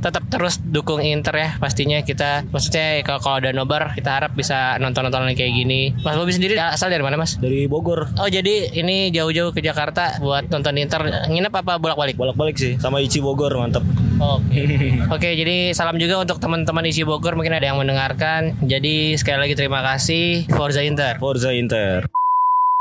[0.00, 4.78] tetap terus dukung Inter ya pastinya kita maksudnya kalau kalau ada nobar kita harap bisa
[4.78, 5.92] nonton-nonton kayak gini.
[6.02, 7.36] Mas Bobi sendiri asal dari mana Mas?
[7.38, 12.18] dari Bogor Oh jadi ini jauh-jauh ke Jakarta buat nonton Inter nginep apa bolak-balik?
[12.18, 13.84] bolak-balik sih sama Ichi Bogor mantap
[14.18, 14.66] Oke.
[15.14, 18.58] Oke, jadi salam juga untuk teman-teman isi Bogor mungkin ada yang mendengarkan.
[18.66, 21.22] Jadi sekali lagi terima kasih Forza Inter.
[21.22, 22.17] Forza Inter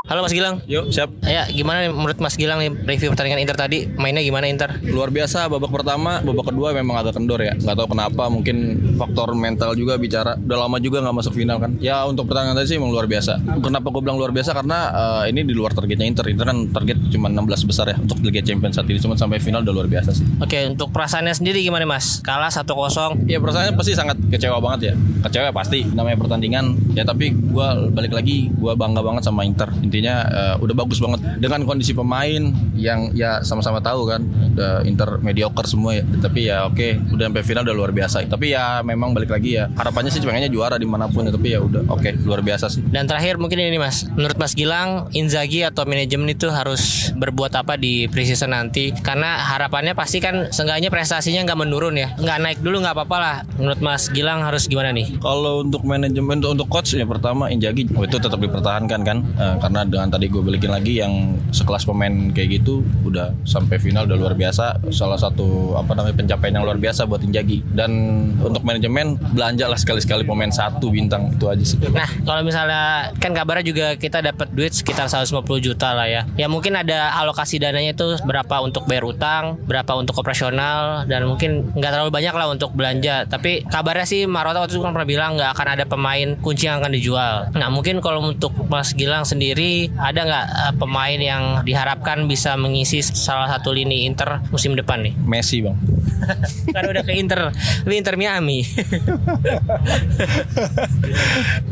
[0.08, 0.63] Halo Mas Gilang.
[0.72, 1.12] yuk siap.
[1.28, 3.91] Ya, gimana nih menurut Mas Gilang nih review pertandingan Inter tadi?
[3.91, 4.80] Mainnya gimana Inter?
[4.88, 7.52] luar biasa babak pertama babak kedua memang agak kendor ya.
[7.60, 8.56] Nggak tahu kenapa mungkin
[8.96, 10.39] faktor mental juga bicara.
[10.39, 11.76] Udah lama juga nggak masuk final kan.
[11.84, 13.36] Ya untuk pertandingan tadi sih emang luar biasa.
[13.60, 14.56] Kenapa gue bilang luar biasa?
[14.56, 16.32] Karena eh, ini di luar targetnya Inter.
[16.32, 19.04] Inter kan target cuma 16 besar ya untuk Liga Champions saat ini.
[19.04, 20.24] Cuma sampai final udah luar biasa sih.
[20.39, 22.24] Oke, untuk perasaannya sendiri gimana Mas?
[22.24, 23.28] Kalah 1-0.
[23.28, 24.93] ya perasaannya pasti sangat kecewa banget ya.
[25.28, 25.84] Kecewa pasti.
[25.84, 26.96] Namanya pertandingan.
[26.96, 29.67] Ya tapi gue balik lagi gue bangga banget sama Inter
[29.98, 31.42] intinya eh, udah bagus banget.
[31.42, 34.22] Dengan kondisi pemain yang ya sama-sama tahu kan
[34.54, 36.06] udah Inter mediocre semua ya.
[36.06, 38.22] Tapi ya oke udah sampai final udah luar biasa.
[38.30, 41.34] Tapi ya memang balik lagi ya harapannya sih pengennya juara di mana pun ya.
[41.34, 42.86] Tapi ya udah oke luar biasa sih.
[42.86, 47.74] Dan terakhir mungkin ini Mas, menurut Mas Gilang, Inzaghi atau manajemen itu harus berbuat apa
[47.80, 48.94] di preseason nanti?
[48.94, 53.36] Karena harapannya pasti kan seenggaknya prestasinya nggak menurun ya, nggak naik dulu nggak apa-apa lah.
[53.58, 55.18] Menurut Mas Gilang harus gimana nih?
[55.18, 59.18] Kalau untuk manajemen untuk, coach ya pertama Injagi oh, itu tetap dipertahankan kan.
[59.40, 64.06] Eh, karena dengan tadi gue balikin lagi yang sekelas pemain kayak gitu udah sampai final
[64.06, 67.91] udah luar biasa salah satu apa namanya pencapaian yang luar biasa buat Injagi dan
[68.39, 71.78] untuk manajemen belanja lah sekali-sekali pemain satu bintang itu aja sih.
[71.91, 76.21] Nah, kalau misalnya kan kabarnya juga kita dapat duit sekitar 150 juta lah ya.
[76.36, 81.69] Ya mungkin ada alokasi dananya itu berapa untuk bayar utang, berapa untuk operasional dan mungkin
[81.78, 83.30] nggak terlalu banyak lah untuk belanja.
[83.30, 86.82] Tapi kabarnya sih Marotta waktu itu kan pernah bilang nggak akan ada pemain kunci yang
[86.82, 87.36] akan dijual.
[87.54, 93.06] Nah, mungkin kalau untuk Mas Gilang sendiri ada nggak eh, pemain yang diharapkan bisa mengisi
[93.06, 95.13] salah satu lini Inter musim depan nih?
[95.24, 95.78] Messi bang.
[96.76, 97.54] kan udah ke Inter,
[97.86, 98.66] lu Inter Miami.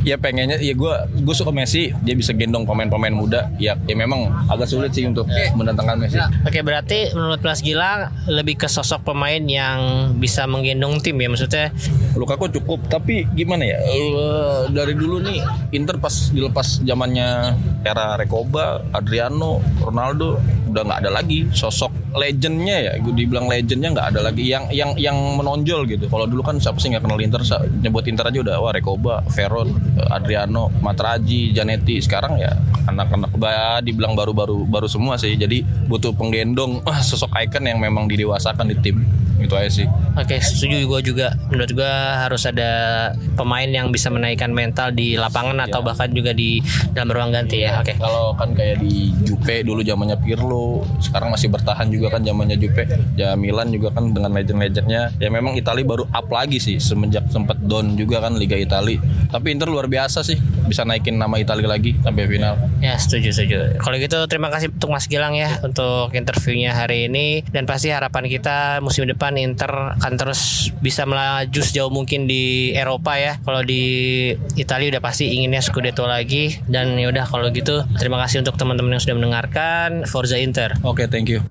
[0.06, 0.94] Ya pengennya ya gue
[1.26, 5.26] gue suka Messi dia bisa gendong pemain-pemain muda ya ya memang agak sulit sih untuk
[5.58, 6.22] mendatangkan Messi.
[6.46, 11.74] Oke berarti menurut Mas Gilang lebih ke sosok pemain yang bisa menggendong tim ya maksudnya
[12.14, 15.42] Lukaku cukup tapi gimana ya eh, dari dulu nih
[15.74, 17.58] Inter pas dilepas zamannya
[17.96, 20.36] era Recoba, Adriano, Ronaldo
[20.68, 21.48] udah nggak ada lagi.
[21.56, 24.44] Sosok legendnya ya gue dibilang legendnya nggak ada lagi.
[24.44, 26.12] Yang yang yang menonjol gitu.
[26.12, 27.42] Kalau dulu kan siapa sih nggak kenal Inter?
[27.80, 29.72] Nyebut Inter aja udah wah Recoba, Veron,
[30.12, 32.52] Adriano, Matraji, Janetti sekarang ya
[32.86, 35.40] anak-anak bah, dibilang baru-baru baru semua sih.
[35.40, 40.88] Jadi butuh penggendong sosok ikon yang memang didewasakan di tim itu aja sih Oke setuju
[40.88, 46.08] gue juga Menurut gue harus ada pemain yang bisa menaikkan mental di lapangan Atau bahkan
[46.16, 46.64] juga di
[46.96, 51.50] dalam ruang ganti ya Oke Kalau kan kayak di Jupe dulu zamannya Pirlo, sekarang masih
[51.50, 52.86] bertahan juga kan zamannya Jupe.
[53.18, 55.18] Ya Milan juga kan dengan legend-legendnya.
[55.18, 59.02] Ya memang Italia baru up lagi sih semenjak sempat down juga kan Liga Italia.
[59.30, 62.58] Tapi Inter luar biasa sih bisa naikin nama Italia lagi sampai final.
[62.82, 67.42] Ya setuju setuju Kalau gitu terima kasih untuk Mas Gilang ya Untuk interviewnya hari ini
[67.48, 73.18] Dan pasti harapan kita musim depan Inter akan terus bisa melaju sejauh mungkin di Eropa
[73.18, 73.42] ya.
[73.42, 76.62] Kalau di Italia udah pasti inginnya Scudetto lagi.
[76.70, 80.78] Dan yaudah kalau gitu terima kasih untuk teman-teman yang sudah mendengarkan Forza Inter.
[80.86, 81.42] Oke, thank you.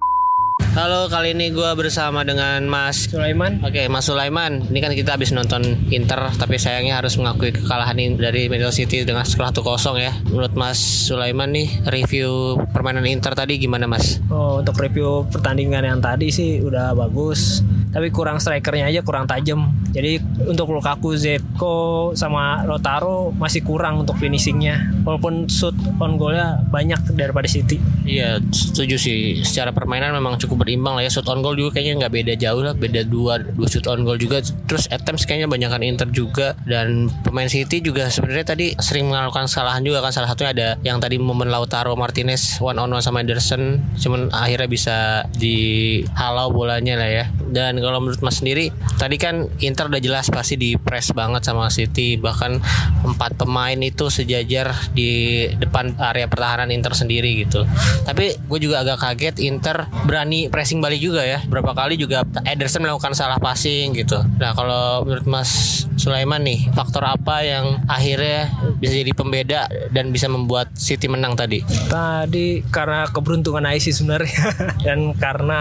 [0.75, 3.63] Halo, kali ini gue bersama dengan Mas Sulaiman.
[3.63, 4.59] Oke, Mas Sulaiman.
[4.59, 5.63] Ini kan kita habis nonton
[5.95, 9.63] Inter, tapi sayangnya harus mengakui kekalahan dari Manchester City dengan skor 1-0
[10.03, 10.11] ya.
[10.27, 14.19] Menurut Mas Sulaiman nih, review permainan Inter tadi gimana Mas?
[14.27, 17.63] Oh, untuk review pertandingan yang tadi sih udah bagus.
[17.95, 19.71] Tapi kurang strikernya aja kurang tajam.
[19.95, 20.19] Jadi
[20.51, 24.91] untuk Lukaku, Zeko, sama Lotaro masih kurang untuk finishingnya.
[25.07, 27.79] Walaupun shoot on goalnya banyak daripada City.
[28.03, 29.39] Iya, setuju sih.
[29.47, 31.11] Secara permainan memang cukup berimbang lah ya.
[31.12, 32.74] Shoot on goal juga kayaknya nggak beda jauh lah.
[32.74, 34.40] Beda dua, dua shoot on goal juga.
[34.40, 36.57] Terus attempts kayaknya banyakan Inter juga.
[36.64, 40.11] Dan pemain City juga sebenarnya tadi sering melakukan kesalahan juga kan.
[40.11, 43.85] Salah satunya ada yang tadi momen Lautaro Martinez one on one sama Ederson.
[44.00, 44.96] Cuman akhirnya bisa
[45.37, 47.24] dihalau bolanya lah ya.
[47.55, 51.71] Dan kalau menurut Mas sendiri, tadi kan Inter udah jelas pasti di press banget sama
[51.71, 52.19] City.
[52.19, 52.59] Bahkan
[53.07, 57.62] empat pemain itu sejajar di depan area pertahanan Inter sendiri gitu.
[58.03, 61.38] Tapi gue juga agak kaget Inter berani pressing balik juga ya.
[61.47, 64.19] Berapa kali juga Ederson melakukan salah passing gitu.
[64.43, 68.51] Nah kalau menurut Mas Sulaiman nih, faktor apa yang akhirnya
[68.83, 71.62] bisa jadi pembeda dan bisa membuat City menang tadi?
[71.87, 74.45] Tadi karena keberuntungan IC sebenarnya
[74.87, 75.61] dan karena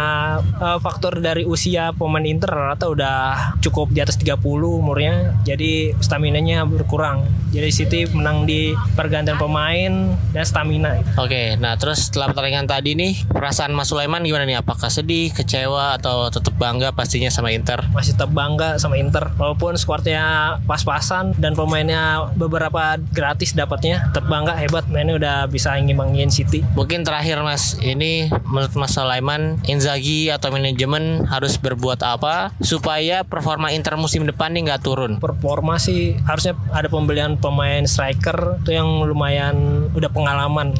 [0.57, 3.19] uh, faktor dari usia pemain Inter rata udah
[3.59, 7.27] cukup di atas 30 umurnya jadi stamina-nya berkurang.
[7.53, 10.97] Jadi City menang di pergantian pemain dan stamina.
[11.21, 14.57] Oke, nah terus setelah pertandingan tadi nih, perasaan Mas Sulaiman gimana nih?
[14.57, 17.85] Apakah sedih, kecewa atau tetap bangga pastinya sama Inter?
[17.93, 24.09] Masih tetap bangga sama Inter walaupun skuadnya pas-pasan dan pemainnya beberapa gratis dapatnya.
[24.09, 26.65] Tetap bangga hebat mainnya udah bisa ngimbangin City.
[26.73, 33.71] Mungkin terakhir Mas, ini menurut Mas Sulaiman, Inzaghi atau manajemen harus berbuat apa supaya performa
[33.71, 35.23] Inter musim depan nih nggak turun?
[35.23, 40.75] Performa sih harusnya ada pembelian pemain striker tuh yang lumayan udah pengalaman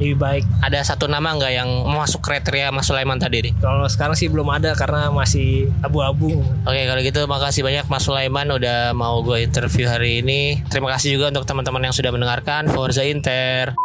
[0.00, 0.44] lebih baik.
[0.64, 3.52] Ada satu nama nggak yang masuk kriteria Mas Sulaiman tadi nih?
[3.60, 6.42] Kalau sekarang sih belum ada karena masih abu-abu.
[6.66, 10.64] Oke kalau gitu makasih banyak Mas Sulaiman udah mau gue interview hari ini.
[10.66, 13.76] Terima kasih juga untuk teman-teman yang sudah mendengarkan Forza Inter.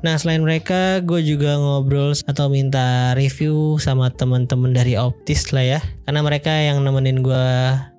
[0.00, 5.80] Nah selain mereka gue juga ngobrol atau minta review sama teman-teman dari Optis lah ya.
[6.08, 7.46] Karena mereka yang nemenin gue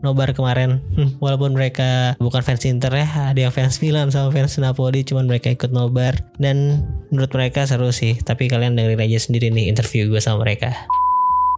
[0.02, 0.82] nobar kemarin.
[1.24, 5.54] Walaupun mereka bukan fans Inter ya Ada yang fans Milan sama fans Napoli Cuman mereka
[5.54, 6.20] ikut nobar.
[6.42, 6.84] Dan
[7.14, 10.74] menurut mereka seru sih Tapi kalian dengerin aja sendiri nih interview gue sama mereka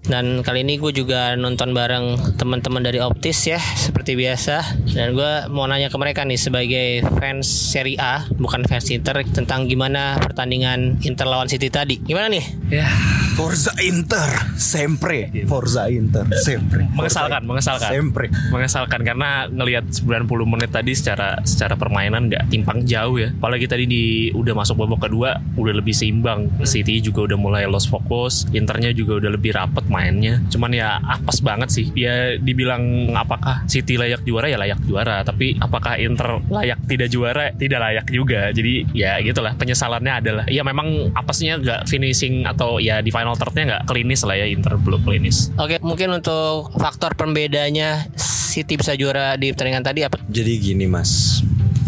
[0.04, 4.84] dan kali ini gue juga nonton bareng teman-teman dari Optis ya seperti biasa.
[4.92, 6.88] Dan gue mau nanya ke mereka nih sebagai
[7.20, 12.04] fans Serie A bukan fans Inter tentang gimana pertandingan Inter lawan City tadi.
[12.04, 12.44] Gimana nih?
[12.68, 12.88] Ya,
[13.34, 14.28] Forza Inter,
[14.60, 15.32] sempre.
[15.48, 16.86] Forza Inter, sempre.
[16.92, 17.92] mengesalkan mengesalkan.
[17.96, 18.28] Sempre.
[18.52, 23.32] mengesalkan karena ngelihat 90 menit tadi secara secara permainan nggak timpang jauh ya.
[23.34, 24.04] Apalagi tadi di
[24.36, 26.52] udah masuk babak kedua udah lebih seimbang.
[26.68, 30.42] City juga udah mulai lost focus Internya juga udah lebih rapet mainnya.
[30.50, 31.86] Cuman ya apes banget sih.
[31.94, 35.22] Ya dibilang apakah City layak juara ya layak juara.
[35.22, 37.54] Tapi apakah Inter layak tidak juara?
[37.54, 38.50] Tidak layak juga.
[38.50, 40.46] Jadi ya gitulah penyesalannya adalah.
[40.50, 44.82] Ya memang apesnya nggak finishing atau ya di final thirdnya nggak klinis lah ya Inter
[44.82, 45.54] belum klinis.
[45.62, 48.10] Oke mungkin untuk faktor pembedanya
[48.54, 50.22] City bisa juara di pertandingan tadi apa?
[50.30, 51.42] Jadi gini mas,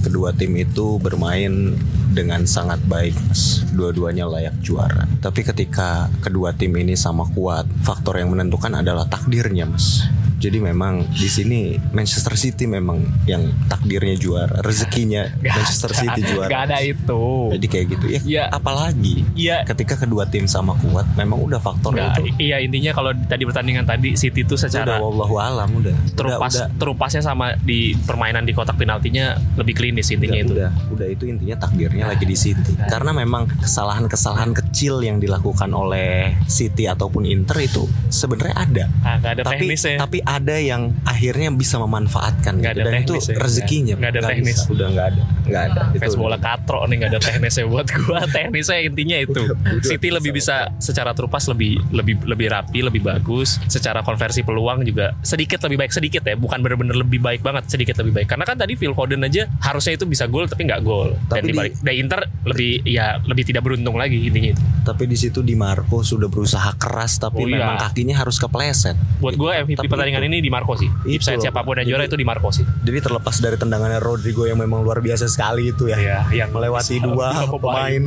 [0.05, 1.73] kedua tim itu bermain
[2.13, 3.65] dengan sangat baik mas.
[3.73, 5.09] Dua-duanya layak juara.
[5.19, 10.05] Tapi ketika kedua tim ini sama kuat, faktor yang menentukan adalah takdirnya mas.
[10.37, 16.47] Jadi memang di sini Manchester City memang yang takdirnya juara, rezekinya Manchester City juara.
[16.47, 17.23] Gak ada itu.
[17.51, 18.19] Jadi kayak gitu ya.
[18.21, 18.43] Iya.
[18.49, 19.63] Apalagi Iya.
[19.65, 22.35] ketika kedua tim sama kuat, memang udah faktornya Nggak, itu.
[22.41, 25.95] iya intinya kalau tadi pertandingan tadi City itu Udah secara wallahu alam udah.
[26.13, 26.77] terupas Udah, udah.
[26.77, 30.53] terupasnya sama di permainan di kotak penaltinya lebih klinis intinya udah, itu.
[30.53, 36.33] udah udah itu intinya takdirnya lagi di City karena memang kesalahan-kesalahan kecil yang dilakukan oleh
[36.45, 39.97] City ataupun Inter itu sebenarnya ada Ah, nggak ada tapi teknisnya.
[39.97, 42.81] tapi ada yang akhirnya bisa memanfaatkan Nggak gitu.
[42.81, 43.35] ada dan itu teknis ya.
[43.37, 44.57] rezekinya Nggak ada Nggak teknis.
[44.57, 44.73] bisa.
[44.73, 46.19] udah nggak ada nggak ada Fans udah.
[46.19, 48.19] bola katro nih nggak ada teknisnya buat gua.
[48.25, 49.41] Teknisnya intinya itu.
[49.81, 53.57] City lebih bisa secara terupas lebih lebih lebih rapi, lebih bagus.
[53.65, 57.95] Secara konversi peluang juga sedikit lebih baik sedikit ya, bukan benar-benar lebih baik banget, sedikit
[57.97, 58.27] lebih baik.
[58.27, 61.13] Karena kan tadi Phil Foden aja harusnya itu bisa gol tapi nggak gol.
[61.27, 64.63] Dan di- dibalik dari Inter lebih ya lebih tidak beruntung lagi intinya itu.
[64.83, 67.57] tapi di situ Di Marco sudah berusaha keras tapi Oh, iya.
[67.59, 70.85] memang kakinya harus kepleset Buat gue MVP Tapi pertandingan itu- ini di Marco sih.
[71.03, 72.61] Itu siapa pun yang juara itu di Marco sih.
[72.81, 75.97] jadi terlepas dari tendangannya Rodrigo yang memang luar biasa sekali itu ya.
[75.99, 78.01] Iya, yang Melewati dua pemain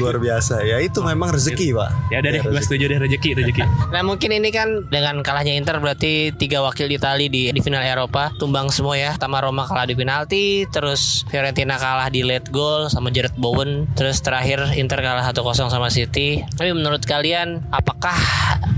[0.00, 0.64] luar biasa.
[0.64, 1.90] Ya itu memang rezeki, Pak.
[2.08, 3.62] Ya udah deh, gue setuju deh rezeki, rezeki.
[3.94, 8.32] Nah mungkin ini kan dengan kalahnya Inter berarti tiga wakil Itali di, di final Eropa
[8.40, 9.12] tumbang semua ya.
[9.16, 14.20] Pertama Roma kalah di penalti, terus Fiorentina kalah di late goal sama Jared Bowen, terus
[14.20, 16.42] terakhir Inter kalah 1-0 sama City.
[16.56, 18.16] Tapi menurut kalian apakah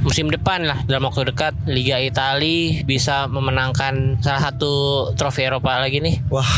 [0.03, 4.73] musim depan lah dalam waktu dekat Liga Italia bisa memenangkan salah satu
[5.15, 6.23] trofi Eropa lagi nih?
[6.33, 6.49] Wah,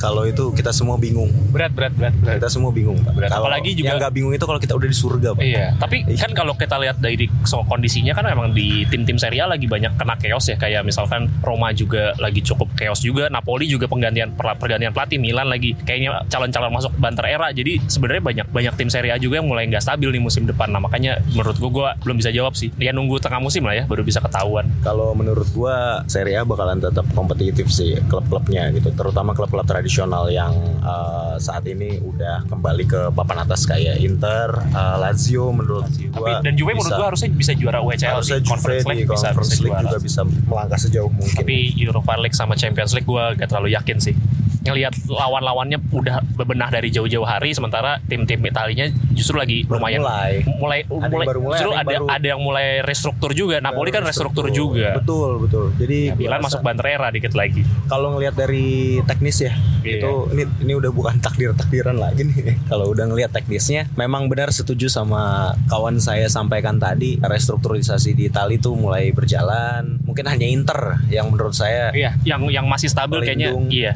[0.00, 1.28] kalau itu kita semua bingung.
[1.52, 2.40] Berat, berat, berat, berat.
[2.40, 3.12] Kita semua bingung, Pak.
[3.12, 3.28] Berat.
[3.28, 5.42] Kalau Apalagi juga- yang nggak bingung itu kalau kita udah di surga, Pak.
[5.44, 9.46] Iya, tapi kan kalau kita lihat dari so kondisinya kan memang di tim-tim Serie A
[9.46, 13.84] lagi banyak kena chaos ya kayak misalkan Roma juga lagi cukup chaos juga, Napoli juga
[13.84, 17.52] penggantian per- pergantian pelatih, Milan lagi kayaknya calon-calon masuk banter era.
[17.52, 20.72] Jadi sebenarnya banyak banyak tim Serie A juga yang mulai nggak stabil nih musim depan.
[20.72, 22.72] Nah, makanya menurut gua gua belum bisa jawab sih.
[22.80, 24.64] Ya nunggu tengah musim lah ya baru bisa ketahuan.
[24.80, 29.89] Kalau menurut gua Serie A bakalan tetap kompetitif sih klub-klubnya gitu, terutama klub-klub tradisional
[30.28, 36.08] yang uh, saat ini udah kembali ke papan atas kayak Inter, uh, Lazio menurut Tapi
[36.10, 38.40] gua dan Juve menurut bisa- gua harusnya bisa juara UCL harusnya sih.
[38.40, 39.84] Juve Conference di League bisa, Conference bisa League juara.
[39.84, 41.36] juga bisa melangkah sejauh mungkin.
[41.36, 44.14] Tapi Europa League sama Champions League gue gak terlalu yakin sih.
[44.60, 50.32] Ngelihat lawan-lawannya udah bebenah dari jauh-jauh hari, sementara tim-tim Italinya justru lagi Baru lumayan mulai.
[50.52, 53.56] mulai mulai baru mulai, justru ada baru- ada yang mulai restruktur juga.
[53.58, 54.96] Napoli kan restruktur juga.
[54.96, 55.72] Betul, betul.
[55.76, 57.62] Jadi Ya, Milan rasa masuk banter era dikit lagi.
[57.86, 58.68] kalau ngelihat dari
[59.02, 59.96] teknis ya, Iya.
[59.98, 62.56] itu ini ini udah bukan takdir-takdiran lagi nih.
[62.70, 65.20] kalau udah ngelihat teknisnya, memang benar setuju sama
[65.66, 69.98] kawan saya sampaikan tadi, restrukturisasi di Italia itu mulai berjalan.
[70.02, 73.92] Mungkin hanya Inter yang menurut saya Iya, yang yang masih stabil kayaknya iya.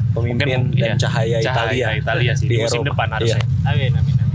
[0.63, 1.01] Pemimpin dan iya.
[1.01, 1.87] cahaya Italia.
[1.99, 2.89] Italia sih Di di musim Eropa.
[2.95, 3.43] depan harusnya.
[3.67, 4.25] Amin, amin, amin.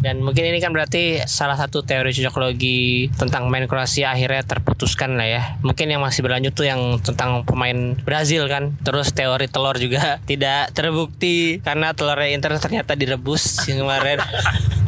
[0.00, 5.28] Dan mungkin ini kan berarti salah satu teori cocoklogi tentang main Kroasia akhirnya terputuskan lah
[5.28, 5.42] ya.
[5.60, 8.72] Mungkin yang masih berlanjut tuh yang tentang pemain Brazil kan.
[8.80, 14.24] Terus teori telur juga tidak terbukti karena telurnya Inter ternyata direbus kemarin.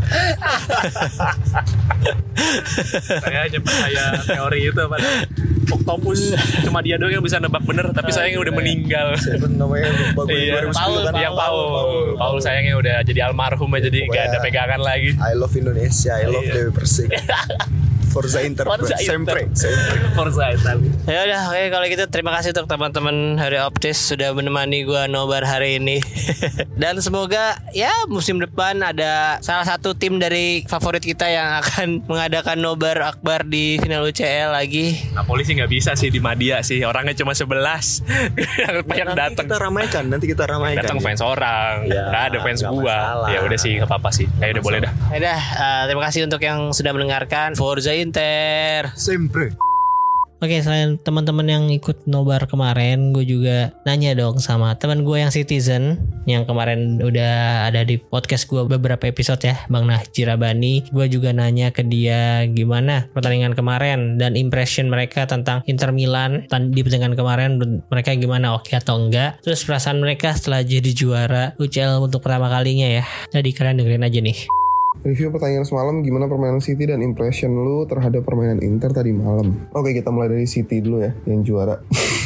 [3.19, 5.09] saya hanya percaya teori itu pada
[5.73, 6.21] Octopus
[6.61, 9.89] cuma dia doang yang bisa nebak bener tapi sayangnya udah meninggal Siapa namanya
[10.29, 11.15] Iya, 2010 Paul, kan?
[11.17, 11.61] yang Paul,
[12.17, 15.11] Paul sayangnya udah jadi almarhum aja jadi nggak ada Pokoknya- pegangan lagi.
[15.17, 16.55] I love Indonesia, I love Iya.
[16.55, 17.09] Dewi Persik.
[18.13, 19.57] Forza Inter, Forza sempre, Inter.
[19.57, 19.97] sempre.
[20.13, 20.93] Forza Italia.
[21.05, 25.43] ya udah oke kalau gitu terima kasih untuk teman-teman hari Optis sudah menemani gua nobar
[25.43, 26.05] hari ini.
[26.77, 32.59] Dan semoga ya musim depan ada salah satu tim dari favorit kita yang akan mengadakan
[32.59, 35.09] nobar akbar di final UCL lagi.
[35.11, 37.49] Napoli sih nggak bisa sih di Madia sih orangnya cuma 11
[38.61, 39.45] yang banyak Nanti datang.
[39.47, 40.83] kita ramaikan, nanti kita ramaikan.
[40.83, 42.85] Datang fans orang, Ya, nggak ada fans nggak gua.
[42.93, 43.29] masalah.
[43.31, 44.27] Ya udah sih nggak apa-apa sih.
[44.37, 44.93] Ya udah boleh dah.
[45.09, 48.91] Ya udah, eh, terima kasih untuk yang sudah mendengarkan Forza Inter.
[48.99, 49.55] Sempre.
[50.43, 55.31] Oke, selain teman-teman yang ikut nobar kemarin, gue juga nanya dong sama teman gue yang
[55.31, 60.91] citizen yang kemarin udah ada di podcast gue beberapa episode ya, Bang Nah Jirabani.
[60.91, 66.75] Gue juga nanya ke dia gimana pertandingan kemarin dan impression mereka tentang Inter Milan tan-
[66.75, 67.51] di pertandingan kemarin
[67.87, 69.39] mereka gimana oke atau enggak.
[69.47, 73.07] Terus perasaan mereka setelah jadi juara UCL untuk pertama kalinya ya.
[73.31, 74.62] Jadi kalian dengerin aja nih.
[75.03, 79.67] Review pertandingan semalam gimana permainan City dan impression lu terhadap permainan Inter tadi malam.
[79.75, 81.83] Oke kita mulai dari City dulu ya yang juara.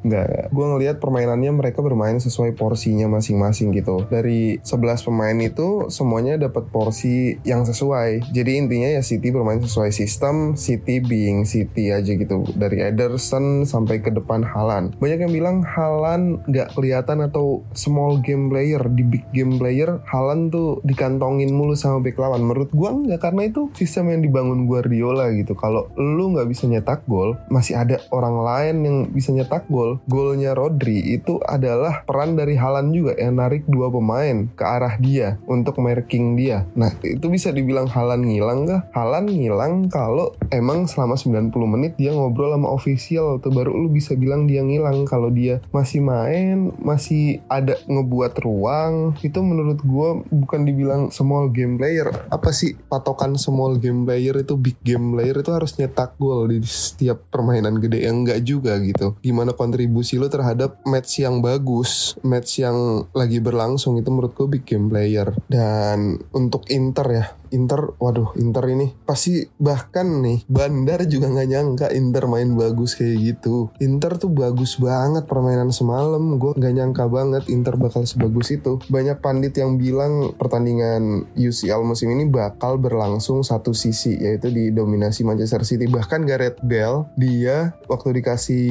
[0.00, 4.08] Enggak, gue ngelihat permainannya mereka bermain sesuai porsinya masing-masing gitu.
[4.08, 8.32] Dari 11 pemain itu semuanya dapat porsi yang sesuai.
[8.32, 12.48] Jadi intinya ya City bermain sesuai sistem, City being City aja gitu.
[12.56, 14.96] Dari Ederson sampai ke depan Halan.
[14.96, 20.48] Banyak yang bilang Halan nggak kelihatan atau small game player di big game player Halan
[20.48, 22.40] tuh dikantongin mulu sama back lawan.
[22.40, 25.52] Menurut gua nggak karena itu sistem yang dibangun Guardiola gitu.
[25.52, 29.89] Kalau lu nggak bisa nyetak gol, masih ada orang lain yang bisa nyetak gol.
[30.06, 35.40] Golnya Rodri itu adalah peran dari Halan juga yang narik dua pemain ke arah dia
[35.48, 36.68] untuk marking dia.
[36.76, 38.82] Nah itu bisa dibilang Halan ngilang kah?
[38.92, 43.50] Halan ngilang kalau emang selama 90 menit dia ngobrol sama official tuh.
[43.50, 49.16] Baru lu bisa bilang dia ngilang kalau dia masih main masih ada ngebuat ruang.
[49.24, 52.12] Itu menurut gua bukan dibilang small game player.
[52.28, 56.60] Apa sih patokan small game player itu big game player itu harus nyetak gol di
[56.62, 58.04] setiap permainan gede?
[58.04, 59.06] Yang enggak juga gitu.
[59.24, 64.66] Gimana kontribusi lu terhadap match yang bagus match yang lagi berlangsung itu menurut gua big
[64.66, 65.32] game player.
[65.48, 71.86] Dan untuk Inter ya Inter, waduh Inter ini pasti bahkan nih Bandar juga nggak nyangka
[71.90, 73.70] Inter main bagus kayak gitu.
[73.82, 76.38] Inter tuh bagus banget permainan semalam.
[76.38, 78.78] Gue nggak nyangka banget Inter bakal sebagus itu.
[78.86, 85.66] Banyak pandit yang bilang pertandingan UCL musim ini bakal berlangsung satu sisi yaitu didominasi Manchester
[85.66, 85.90] City.
[85.90, 88.64] Bahkan Gareth Bale dia waktu dikasih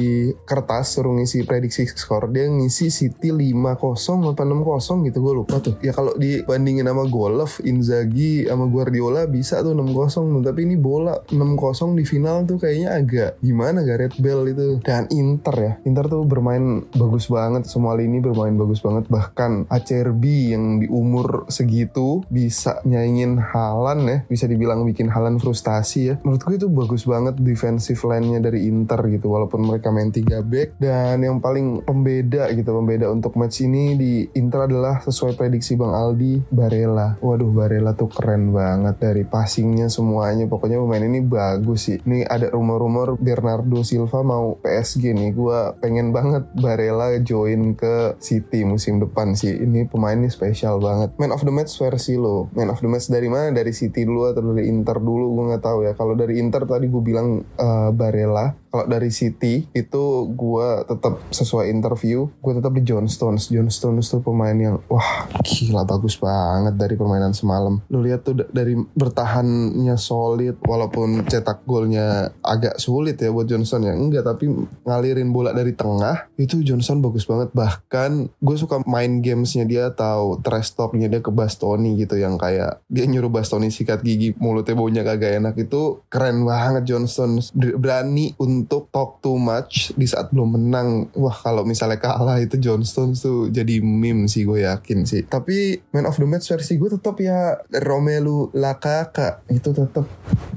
[0.48, 5.76] kertas suruh ngisi prediksi skor dia ngisi City 5-0 apa 6-0 gitu gue lupa tuh.
[5.84, 11.98] Ya kalau dibandingin sama Golov, Inzaghi sama Guardiola bisa tuh 6-0 tapi ini bola 6-0
[11.98, 14.78] di final tuh kayaknya agak gimana Gareth Bale itu.
[14.80, 19.10] Dan Inter ya Inter tuh bermain bagus banget semua lini bermain bagus banget.
[19.10, 26.00] Bahkan Acerbi yang di umur segitu bisa nyaingin Halan ya bisa dibilang bikin Halan frustasi
[26.12, 26.14] ya.
[26.22, 30.78] Menurut gue itu bagus banget defensive line-nya dari Inter gitu walaupun mereka main 3 back.
[30.78, 35.96] Dan yang paling pembeda gitu pembeda untuk match ini di Inter adalah sesuai prediksi Bang
[35.96, 37.18] Aldi Barella.
[37.18, 38.59] Waduh Barella tuh keren banget
[39.00, 40.46] dari passingnya semuanya.
[40.46, 41.98] Pokoknya pemain ini bagus sih.
[42.04, 45.30] Ini ada rumor-rumor Bernardo Silva mau PSG nih.
[45.32, 49.56] Gue pengen banget Barella join ke City musim depan sih.
[49.56, 51.16] Ini pemain ini spesial banget.
[51.16, 52.52] Man of the match versi lo.
[52.52, 53.50] Man of the match dari mana?
[53.50, 55.34] Dari City dulu atau dari Inter dulu?
[55.38, 55.92] Gue nggak tahu ya.
[55.96, 61.68] Kalau dari Inter tadi gue bilang uh, Barella kalau dari City itu gue tetap sesuai
[61.68, 63.50] interview gue tetap di John Stones.
[63.50, 67.82] John tuh pemain yang wah gila bagus banget dari permainan semalam.
[67.90, 73.94] Lu lihat tuh dari bertahannya solid walaupun cetak golnya agak sulit ya buat Johnson ya.
[73.94, 74.46] Enggak tapi
[74.86, 77.50] ngalirin bola dari tengah itu Johnson bagus banget.
[77.50, 82.80] Bahkan gue suka main gamesnya dia atau trash talknya dia ke Bastoni gitu yang kayak
[82.86, 85.54] dia nyuruh Bastoni sikat gigi mulutnya baunya kagak enak.
[85.58, 91.12] Itu keren banget Johnson berani untuk talk too much di saat belum menang.
[91.14, 95.24] Wah kalau misalnya kalah itu Johnson tuh jadi meme sih gue yakin sih.
[95.28, 100.06] Tapi man of the match versi gue tetap ya Romelu Lakaka itu tetap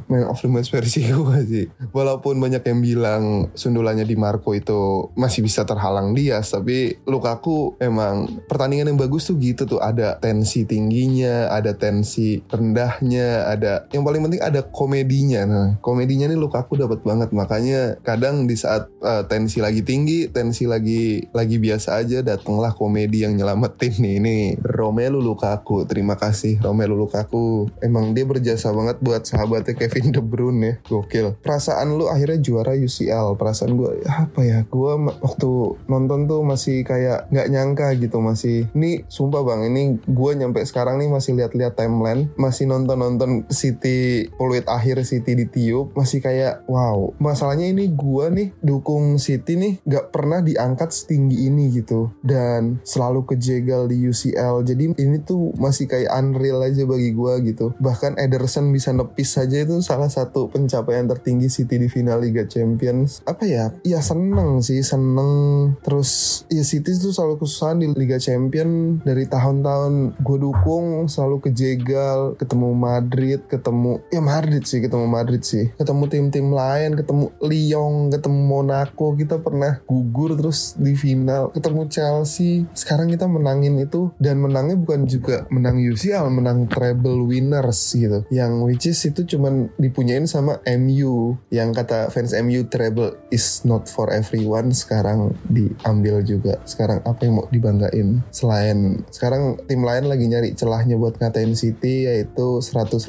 [0.09, 1.65] man of the match versi gue sih.
[1.91, 3.23] Walaupun banyak yang bilang
[3.53, 9.37] sundulannya di Marco itu masih bisa terhalang dia tapi Lukaku emang pertandingan yang bagus tuh
[9.37, 9.81] gitu tuh.
[9.83, 15.41] Ada tensi tingginya ada tensi rendahnya ada yang paling penting ada komedinya.
[15.45, 17.29] Nah komedinya nih Lukaku dapat banget.
[17.33, 23.27] Makanya kadang di saat uh, tensi lagi tinggi tensi lagi lagi biasa aja datanglah komedi
[23.27, 24.13] yang nyelamatin nih.
[24.23, 27.69] Ini Romelu Lukaku terima kasih Romelu Lukaku.
[27.83, 30.61] Emang dia berjasa banget buat sahabatnya Kevin De Bruyne.
[30.63, 31.35] Ya gokil.
[31.43, 34.63] Perasaan lu akhirnya juara UCL perasaan gue apa ya?
[34.67, 35.51] Gue waktu
[35.91, 41.01] nonton tuh masih kayak nggak nyangka gitu masih ini sumpah bang ini gue nyampe sekarang
[41.01, 47.11] nih masih lihat-lihat timeline masih nonton-nonton City peluit akhir City ditiup masih kayak wow.
[47.19, 52.13] Masalahnya ini gue nih dukung City nih nggak pernah diangkat setinggi ini gitu.
[52.23, 57.73] Dan selalu kejegal di UCL jadi ini tuh masih kayak unreal aja bagi gue gitu.
[57.81, 63.25] Bahkan Ederson bisa nepis saja itu salah satu pencapaian tertinggi City di final Liga Champions.
[63.25, 63.73] Apa ya?
[63.81, 65.75] Ya seneng sih seneng.
[65.81, 70.21] Terus ya City itu selalu kesusahan di Liga Champion dari tahun-tahun.
[70.21, 75.71] Gue dukung selalu kejegal ketemu Madrid ketemu ya Madrid sih ketemu Madrid sih.
[75.75, 77.72] Ketemu tim-tim lain ketemu Lyon
[78.09, 81.49] ketemu Monaco kita pernah gugur terus di final.
[81.53, 84.13] Ketemu Chelsea sekarang kita menangin itu.
[84.21, 88.25] Dan menangnya bukan juga menang UCL menang treble winners gitu.
[88.29, 93.87] Yang which is itu cuman dipunyain sama MU yang kata fans MU treble is not
[93.87, 94.71] for everyone.
[94.71, 96.59] Sekarang diambil juga.
[96.63, 98.23] Sekarang apa yang mau dibanggain?
[98.31, 102.99] Selain sekarang tim lain lagi nyari celahnya buat ngatain City yaitu 115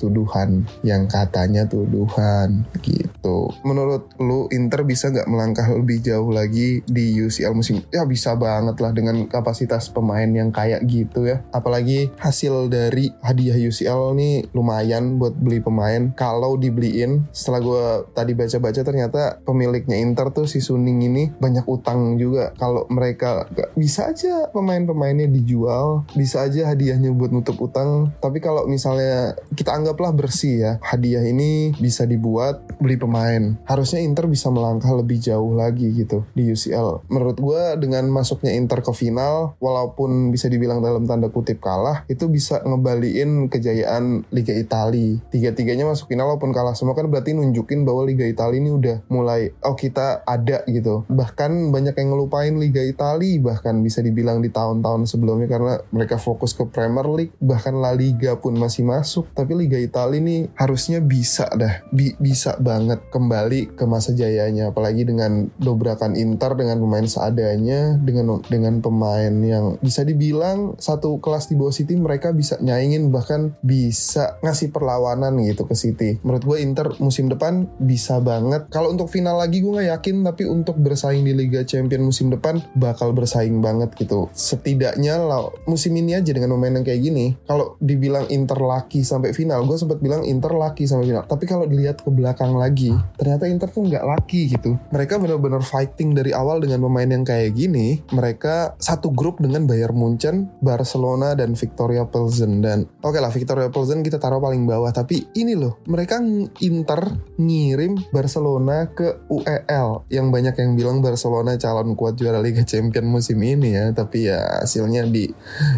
[0.00, 0.64] tuduhan.
[0.84, 3.50] Yang katanya tuduhan gitu.
[3.64, 7.82] Menurut lu Inter bisa nggak melangkah lebih jauh lagi di UCL musim?
[7.90, 11.42] Ya bisa banget lah dengan kapasitas pemain yang kayak gitu ya.
[11.50, 16.12] Apalagi hasil dari hadiah UCL nih lumayan buat beli pemain.
[16.14, 17.84] Kalau dibeliin setelah gue
[18.14, 22.54] tadi baca-baca ternyata pemiliknya Inter tuh si Suning ini banyak utang juga.
[22.56, 28.14] Kalau mereka gak, bisa aja pemain-pemainnya dijual bisa aja hadiahnya buat nutup utang.
[28.18, 33.58] Tapi kalau misalnya kita anggaplah bersih ya hadiah ini bisa dibuat beli pemain.
[33.66, 38.80] Harusnya Inter bisa melangkah lebih jauh lagi gitu di UCL menurut gue dengan masuknya Inter
[38.80, 45.20] ke final walaupun bisa dibilang dalam tanda kutip kalah itu bisa ngebaliin kejayaan Liga Italia.
[45.30, 49.52] Tiga-tiganya masuk final walaupun kalah semua kan berarti nunjukin bahwa Liga Italia ini udah mulai
[49.66, 51.04] oh kita ada gitu.
[51.10, 56.54] Bahkan banyak yang ngelupain Liga Italia bahkan bisa dibilang di tahun-tahun sebelumnya karena mereka fokus
[56.54, 59.28] ke Premier League bahkan La Liga pun masih masuk.
[59.34, 65.02] Tapi Liga Italia ini harusnya bisa dah Bi bisa banget kembali ke masa jayanya apalagi
[65.02, 71.58] dengan dobrakan Inter dengan pemain seadanya dengan dengan pemain yang bisa dibilang satu kelas di
[71.58, 76.22] bawah City mereka bisa nyaingin bahkan bisa ngasih perlawanan gitu ke City.
[76.22, 78.70] Menurut gue Inter musim depan bisa banget.
[78.70, 82.62] Kalau untuk final lagi gue nggak yakin tapi untuk bersaing di Liga Champion musim depan
[82.78, 84.30] bakal bersaing banget gitu.
[84.32, 89.34] Setidaknya lah musim ini aja dengan pemain yang kayak gini kalau dibilang Inter laki sampai
[89.34, 91.24] final gue sempat bilang Inter laki sampai final.
[91.26, 94.76] Tapi kalau dilihat ke belakang lagi ternyata Inter tuh nggak laki gitu.
[94.90, 98.02] Mereka benar-benar fighting dari awal dengan pemain yang kayak gini.
[98.10, 102.64] Mereka satu grup dengan Bayern Munchen Barcelona dan Victoria Pilsen.
[102.64, 104.90] Dan oke lah Victoria Pilsen kita taruh paling bawah.
[104.90, 106.18] Tapi ini loh mereka
[106.64, 107.00] Inter
[107.38, 113.38] ngirim Barcelona ke UEL yang banyak yang bilang Barcelona calon kuat juara Liga Champion musim
[113.40, 113.94] ini ya.
[113.94, 115.30] Tapi ya hasilnya di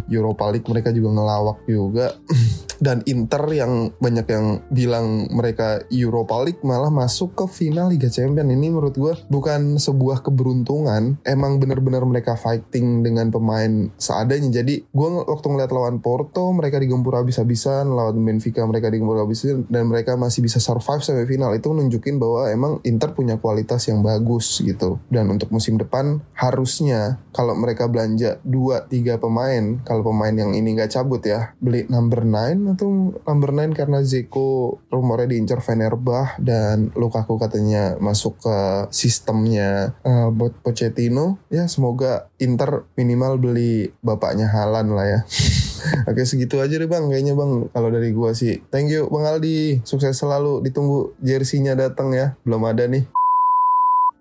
[0.08, 2.16] Europa League mereka juga ngelawak juga.
[2.76, 8.48] Dan Inter yang banyak yang bilang mereka Europa League malah masuk ke final Liga Champion
[8.48, 11.20] ini menurut gue bukan sebuah keberuntungan.
[11.20, 14.64] Emang bener-bener mereka fighting dengan pemain seadanya.
[14.64, 17.92] Jadi gue waktu ngeliat lawan Porto mereka digempur habis-habisan.
[17.92, 19.68] Lawan Benfica mereka digempur habis-habisan.
[19.68, 21.52] Dan mereka masih bisa survive sampai final.
[21.52, 24.96] Itu nunjukin bahwa emang Inter punya kualitas yang bagus gitu.
[25.12, 30.94] Dan untuk musim depan harusnya kalau mereka belanja 2-3 pemain kalau pemain yang ini nggak
[30.94, 37.36] cabut ya beli number 9 atau number 9 karena Zeko rumornya diincar Fenerbah dan Lukaku
[37.36, 37.65] katanya
[37.98, 38.58] masuk ke
[38.94, 45.20] sistemnya uh, buat Pochettino ya semoga Inter minimal beli bapaknya Halan lah ya.
[46.10, 48.62] Oke segitu aja deh bang kayaknya bang kalau dari gua sih.
[48.68, 49.82] Thank you bang Aldi.
[49.82, 50.60] Sukses selalu.
[50.62, 52.36] Ditunggu jersinya datang ya.
[52.44, 53.15] Belum ada nih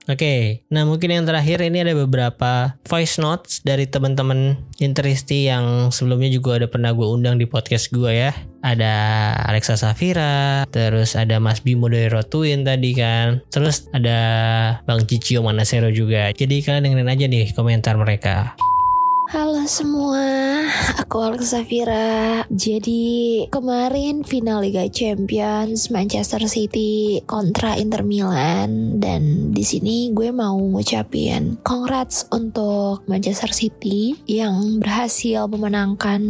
[0.05, 6.29] Oke, nah mungkin yang terakhir ini ada beberapa voice notes dari teman-teman Interisti yang sebelumnya
[6.29, 8.31] juga ada pernah gue undang di podcast gue ya.
[8.61, 8.93] Ada
[9.49, 14.19] Alexa Safira, terus ada Mas Bimo dari Rotuin tadi kan, terus ada
[14.85, 16.29] Bang Cicio Manasero juga.
[16.37, 18.53] Jadi kalian dengerin aja nih komentar mereka.
[19.25, 20.21] Halo semua,
[21.01, 22.45] aku Alexa Safira.
[22.53, 30.61] Jadi kemarin final Liga Champions Manchester City kontra Inter Milan dan di sini gue mau
[30.61, 36.21] ngucapin congrats untuk Manchester City yang berhasil memenangkan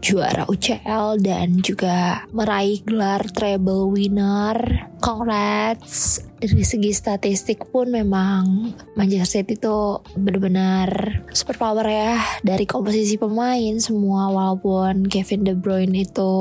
[0.00, 4.88] juara UCL dan juga meraih gelar treble winner.
[5.04, 12.18] Congrats dari segi statistik pun memang Manchester City itu benar-benar super power ya.
[12.46, 16.34] Dari komposisi pemain semua walaupun Kevin De Bruyne itu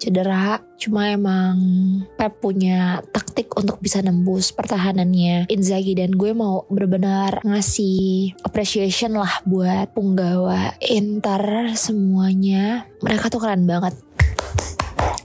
[0.00, 1.54] cedera cuma emang
[2.18, 5.46] Pep punya taktik untuk bisa nembus pertahanannya.
[5.46, 12.88] Inzaghi dan gue mau benar-benar ngasih appreciation lah buat punggawa Inter semuanya.
[13.04, 13.94] Mereka tuh keren banget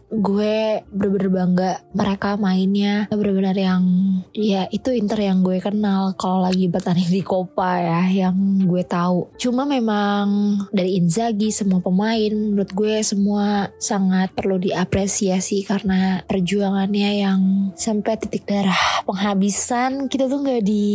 [0.07, 3.11] gue bener-bener bangga mereka mainnya.
[3.11, 3.83] Bener-bener yang
[4.31, 9.35] ya itu Inter yang gue kenal kalau lagi bertanding di Copa ya yang gue tahu.
[9.35, 17.39] Cuma memang dari Inzaghi semua pemain menurut gue semua sangat perlu diapresiasi karena perjuangannya yang
[17.75, 20.07] sampai titik darah penghabisan.
[20.07, 20.87] Kita tuh nggak di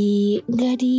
[0.49, 0.99] nggak di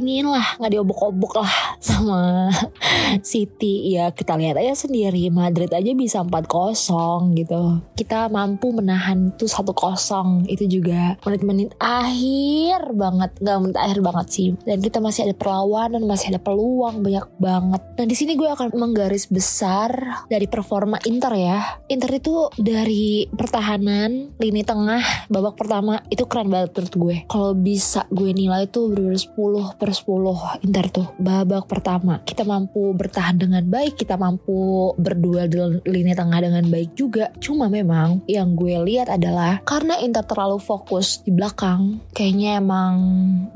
[0.00, 2.48] iniin lah nggak diobok-obok lah sama
[3.30, 3.92] City.
[3.92, 5.28] Ya kita lihat aja sendiri.
[5.28, 7.82] Madrid aja bisa 4-0 gitu.
[7.94, 14.26] Kita mampu menahan itu satu kosong itu juga menit-menit akhir banget, nggak menit akhir banget
[14.30, 14.48] sih.
[14.62, 17.82] Dan kita masih ada perlawanan, masih ada peluang banyak banget.
[17.98, 19.90] Nah di sini gue akan menggaris besar
[20.30, 21.58] dari performa Inter ya.
[21.90, 27.16] Inter itu dari pertahanan lini tengah babak pertama itu keren banget menurut gue.
[27.26, 32.20] Kalau bisa gue nilai itu bener 10 per 10 Inter tuh babak pertama.
[32.22, 35.58] Kita mampu bertahan dengan baik, kita mampu berduel di
[35.88, 37.32] lini tengah dengan baik juga juga.
[37.40, 42.94] Cuma memang yang gue lihat adalah karena Inter terlalu fokus di belakang, kayaknya emang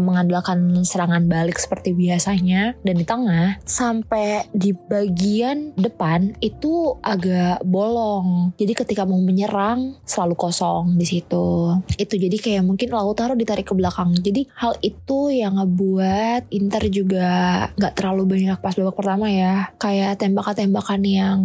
[0.01, 8.57] mengandalkan serangan balik seperti biasanya dan di tengah sampai di bagian depan itu agak bolong.
[8.57, 11.77] Jadi ketika mau menyerang selalu kosong di situ.
[12.01, 14.17] Itu jadi kayak mungkin Lautaro ditarik ke belakang.
[14.17, 17.29] Jadi hal itu yang ngebuat Inter juga
[17.77, 19.69] nggak terlalu banyak pas babak pertama ya.
[19.77, 21.39] Kayak tembakan-tembakan yang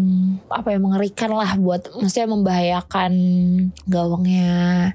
[0.48, 3.14] apa ya mengerikan lah buat maksudnya membahayakan
[3.90, 4.48] gawangnya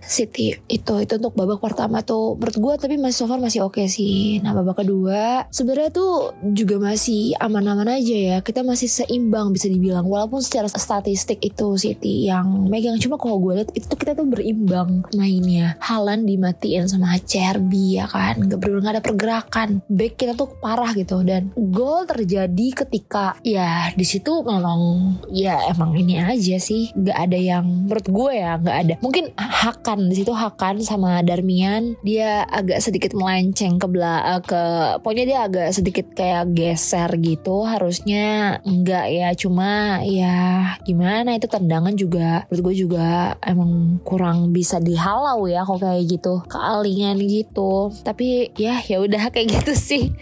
[0.05, 3.79] City itu itu untuk babak pertama tuh menurut gue tapi masih so far masih oke
[3.79, 4.39] okay sih.
[4.41, 8.37] Nah babak kedua sebenarnya tuh juga masih aman-aman aja ya.
[8.41, 12.97] Kita masih seimbang bisa dibilang walaupun secara statistik itu City yang megang.
[13.03, 15.75] Cuma kalau gue lihat itu kita tuh berimbang mainnya.
[15.83, 18.39] Halan dimatiin sama CRB ya kan.
[18.39, 19.83] Nggak bener ada pergerakan.
[19.91, 21.21] Back kita tuh parah gitu.
[21.27, 27.39] Dan gol terjadi ketika ya di situ memang ya emang ini aja sih nggak ada
[27.39, 28.95] yang menurut gue ya nggak ada.
[29.01, 34.63] Mungkin Hakan di situ Hakan sama Darmian dia agak sedikit melenceng ke bela eh, ke
[35.01, 39.29] pokoknya dia agak sedikit kayak geser gitu harusnya enggak ya.
[39.37, 45.81] Cuma ya gimana itu tendangan juga menurut gue juga emang kurang bisa dihalau ya kok
[45.81, 47.93] kayak gitu kealingan gitu.
[48.05, 50.13] Tapi ya ya udah kayak gitu sih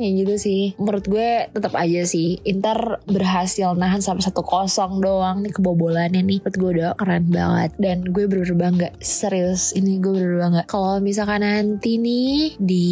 [0.00, 0.74] ya gitu sih.
[0.76, 2.40] Menurut gue tetap aja sih.
[2.44, 6.38] Inter berhasil nahan sampai satu kosong doang nih kebobolannya nih.
[6.42, 7.70] Menurut gue udah keren banget.
[7.76, 8.88] Dan gue bener-bener bangga.
[9.00, 10.62] Serius ini gue bener-bener bangga.
[10.68, 12.88] Kalau misalkan nanti nih di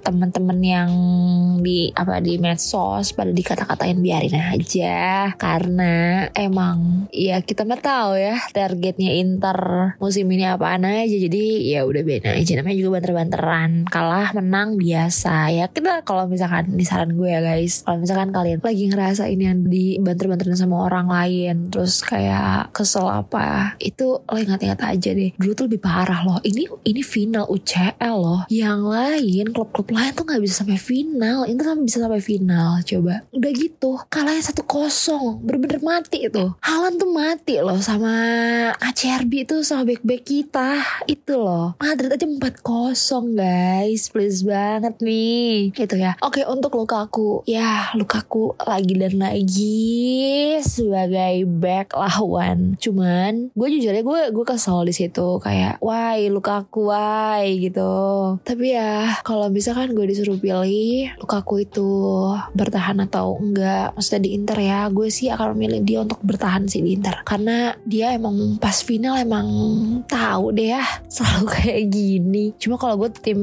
[0.00, 0.90] temen-temen yang
[1.60, 5.32] di apa di medsos pada dikata-katain biarin aja.
[5.36, 9.58] Karena emang ya kita mah tahu ya targetnya Inter
[10.02, 11.16] musim ini apaan aja.
[11.16, 12.52] Jadi ya udah beda aja.
[12.60, 13.70] Namanya juga banter-banteran.
[13.90, 15.52] Kalah menang biasa.
[15.52, 19.42] Ya kita kalau misalkan ini saran gue ya guys kalau misalkan kalian lagi ngerasa ini
[19.48, 25.32] yang dibanter-banterin sama orang lain terus kayak kesel apa itu lo ingat-ingat aja deh.
[25.40, 26.38] Dulu tuh lebih parah loh.
[26.44, 28.44] Ini ini final UCL loh.
[28.52, 31.48] Yang lain klub-klub lain tuh nggak bisa sampai final.
[31.48, 33.14] Inter sampai bisa sampai final coba.
[33.32, 35.40] Udah gitu kalahnya satu kosong.
[35.40, 38.12] Bener-bener mati itu Halan tuh mati loh sama
[38.76, 40.84] ACRB itu sama back-back kita.
[41.08, 41.72] Itu loh.
[41.80, 44.12] Madrid aja 4-0 guys.
[44.12, 46.18] Please banget nih gitu ya.
[46.20, 54.02] Oke untuk Lukaku ya Lukaku lagi dan lagi sebagai back lawan cuman gue jujur ya
[54.02, 55.38] gue gue kesel di situ.
[55.42, 56.26] Kayak why?
[56.30, 57.60] Lukaku why?
[57.60, 57.92] gitu.
[58.42, 61.90] Tapi ya kalau misalkan gue disuruh pilih Lukaku itu
[62.56, 66.80] bertahan atau enggak maksudnya di Inter ya gue sih akan memilih dia untuk bertahan sih
[66.80, 67.22] di Inter.
[67.22, 69.48] Karena dia emang pas final emang
[70.08, 72.44] tahu deh ya selalu kayak gini.
[72.56, 73.40] Cuma kalau gue tim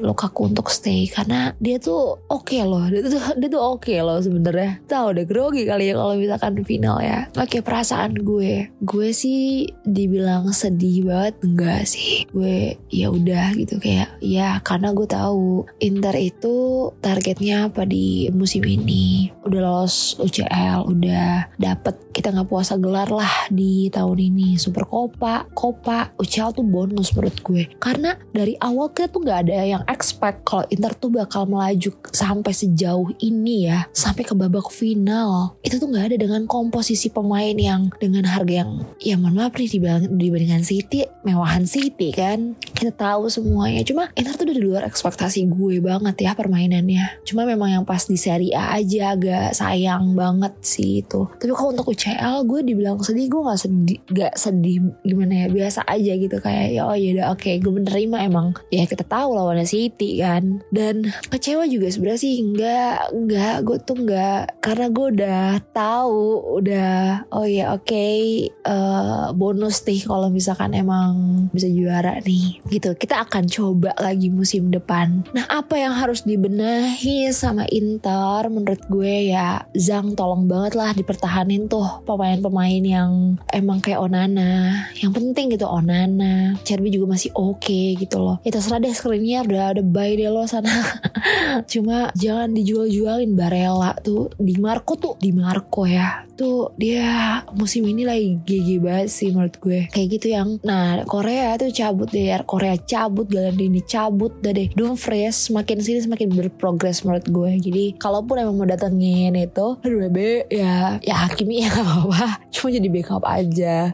[0.00, 2.88] Lukaku untuk stay karena dia tuh oke loh.
[2.88, 4.80] Dia tuh dia tuh oke loh sebenarnya.
[4.88, 7.28] Tahu deh grogi kali ya kalau misalkan final ya.
[7.36, 8.72] Oke perasaan gue.
[8.80, 12.24] Gue sih dibilang sedih banget enggak sih.
[12.32, 18.64] Gue ya udah gitu kayak ya karena gue tahu Inter itu targetnya apa di musim
[18.64, 19.28] ini.
[19.44, 24.60] Udah lolos UCL udah dapet kita nggak puasa gelar lah di tahun ini.
[24.60, 27.64] Super Copa Copa UCL tuh bonus menurut gue.
[27.80, 32.52] Karena dari awal kita tuh nggak ada yang expect kalau Inter tuh bakal melaju sampai
[32.52, 33.88] sejauh ini ya.
[33.96, 35.56] Sampai ke babak final.
[35.64, 39.80] Itu tuh nggak ada dengan komposisi pemain yang dengan harga yang ya mohon maaf nih
[39.80, 42.52] dibanding- dibandingkan City mewahan City kan.
[42.60, 43.80] Kita tahu semuanya.
[43.80, 47.24] Cuma Inter tuh udah di luar ekspektasi gue banget ya permainannya.
[47.24, 51.24] Cuma memang yang pas di Serie A aja agak sayang banget sih itu.
[51.40, 52.09] Tapi kalau untuk UCL
[52.44, 56.36] gue dibilang sedih gue nggak sedih nggak sedih gimana ya biasa aja gitu.
[56.40, 58.56] Kayak ya oh ya udah oke gue menerima emang.
[58.72, 60.64] Ya kita tahu lawannya City kan.
[60.72, 65.44] Dan kecewa juga sebenarnya sih nggak nggak gue tuh nggak karena gue udah
[65.74, 66.22] tahu
[66.62, 66.94] udah
[67.34, 68.06] oh ya oke
[68.50, 72.94] eh, bonus nih kalau misalkan emang bisa juara nih gitu.
[72.96, 75.26] Kita akan coba lagi musim depan.
[75.36, 78.46] Nah apa yang harus dibenahi sama Inter?
[78.48, 83.10] Menurut gue ya Zhang tolong banget lah dipertahanin tuh pemain-pemain yang
[83.50, 84.86] emang kayak Onana.
[84.98, 86.54] Yang penting gitu Onana.
[86.62, 88.36] Cherby juga masih oke gitu loh.
[88.46, 90.70] Ya terserah deh screennya udah ada buy deh lo sana.
[91.72, 98.08] Cuma jangan dijual-jualin Barella tuh di Marco tuh di Marco ya tuh dia musim ini
[98.08, 99.92] lagi GG banget sih menurut gue.
[99.92, 104.72] Kayak gitu yang nah Korea tuh cabut deh Korea cabut Galandini cabut dah deh.
[104.72, 107.50] Dumfries semakin sini semakin berprogres menurut gue.
[107.60, 112.48] Jadi kalaupun emang mau datengin itu aduh be ya ya Hakimi ya gak apa-apa.
[112.48, 113.92] Cuma jadi backup aja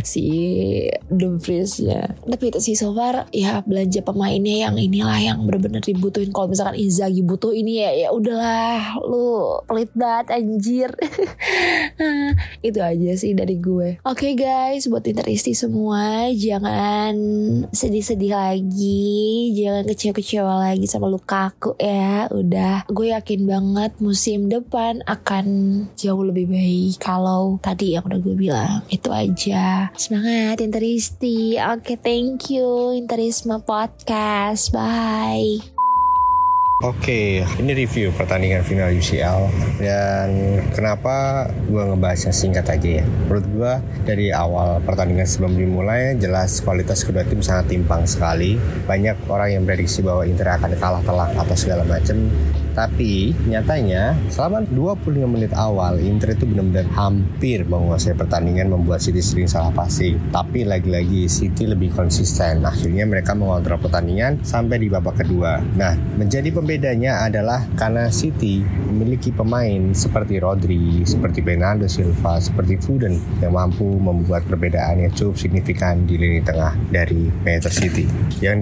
[0.00, 0.24] si
[1.12, 6.32] Dumfries ya tapi itu sih so far ya belanja pemainnya yang inilah yang bener-bener dibutuhin.
[6.32, 10.90] Kalau misalkan Inzaghi butuh ini ya ya udahlah lu pelit banget anjir
[12.66, 14.02] itu aja sih dari gue.
[14.06, 17.14] Oke guys buat interisti semua jangan
[17.70, 19.52] sedih-sedih lagi.
[19.56, 22.28] Jangan kecewa-kecewa lagi sama Lukaku ya.
[22.32, 25.46] Udah gue yakin banget musim depan akan
[25.96, 28.80] jauh lebih baik kalau tadi yang udah gue bilang.
[28.92, 29.90] Itu aja.
[29.96, 34.74] Semangat interisti oke thank you interisme podcast.
[34.74, 35.71] Bye
[36.82, 43.04] Oke, ini review pertandingan final UCL dan kenapa gue ngebahasnya singkat aja ya.
[43.06, 43.72] Menurut gue
[44.02, 48.58] dari awal pertandingan sebelum dimulai jelas kualitas kedua tim sangat timpang sekali.
[48.82, 52.18] Banyak orang yang prediksi bahwa Inter akan kalah telak atau segala macam.
[52.72, 59.48] Tapi nyatanya selama 25 menit awal Inter itu benar-benar hampir menguasai pertandingan membuat City sering
[59.48, 60.16] salah passing.
[60.32, 62.64] Tapi lagi-lagi City lebih konsisten.
[62.64, 65.60] Akhirnya mereka mengontrol pertandingan sampai di babak kedua.
[65.76, 73.16] Nah, menjadi pembedanya adalah karena City memiliki pemain seperti Rodri, seperti Bernardo Silva, seperti Foden
[73.40, 78.04] yang mampu membuat perbedaan yang cukup signifikan di lini tengah dari Manchester City.
[78.40, 78.58] Yang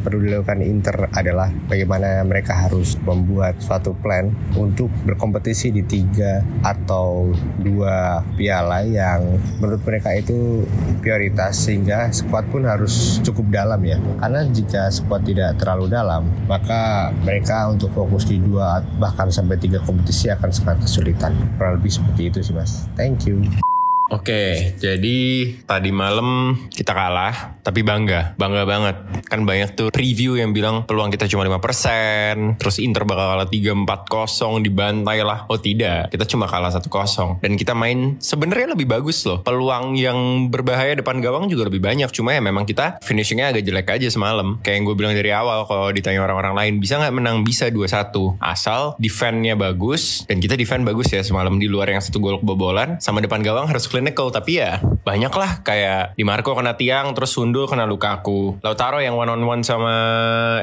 [0.00, 8.22] perlu Inter adalah bagaimana mereka harus membuat suatu plan untuk berkompetisi di tiga atau dua
[8.34, 10.64] piala yang menurut mereka itu
[11.00, 13.98] prioritas sehingga skuad pun harus cukup dalam ya.
[14.20, 19.80] Karena jika skuad tidak terlalu dalam maka mereka untuk fokus di dua bahkan sampai tiga
[19.82, 21.34] kompetisi akan sangat kesulitan.
[21.56, 22.86] Kurang lebih seperti itu sih mas.
[22.94, 23.73] Thank you
[24.12, 25.20] Oke, jadi
[25.64, 28.96] tadi malam kita kalah, tapi bangga, bangga banget.
[29.32, 34.60] Kan banyak tuh review yang bilang peluang kita cuma 5%, terus Inter bakal kalah 3-4-0,
[34.60, 35.48] dibantai lah.
[35.48, 37.40] Oh tidak, kita cuma kalah 1-0.
[37.40, 39.40] Dan kita main sebenarnya lebih bagus loh.
[39.40, 43.88] Peluang yang berbahaya depan gawang juga lebih banyak, cuma ya memang kita finishingnya agak jelek
[43.88, 44.60] aja semalam.
[44.60, 47.40] Kayak yang gue bilang dari awal, kalau ditanya orang-orang lain, bisa nggak menang?
[47.40, 48.36] Bisa 2-1.
[48.36, 53.00] Asal defendnya bagus, dan kita defend bagus ya semalam di luar yang satu gol kebobolan,
[53.00, 57.38] sama depan gawang harus clinical tapi ya banyak lah kayak Di Marco kena tiang terus
[57.38, 59.94] Sundul kena Lukaku Lautaro yang one on one sama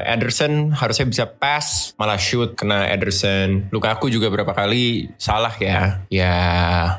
[0.04, 3.70] Ederson harusnya bisa pass malah shoot kena Ederson.
[3.70, 6.02] Lukaku juga berapa kali salah ya.
[6.10, 6.34] Ya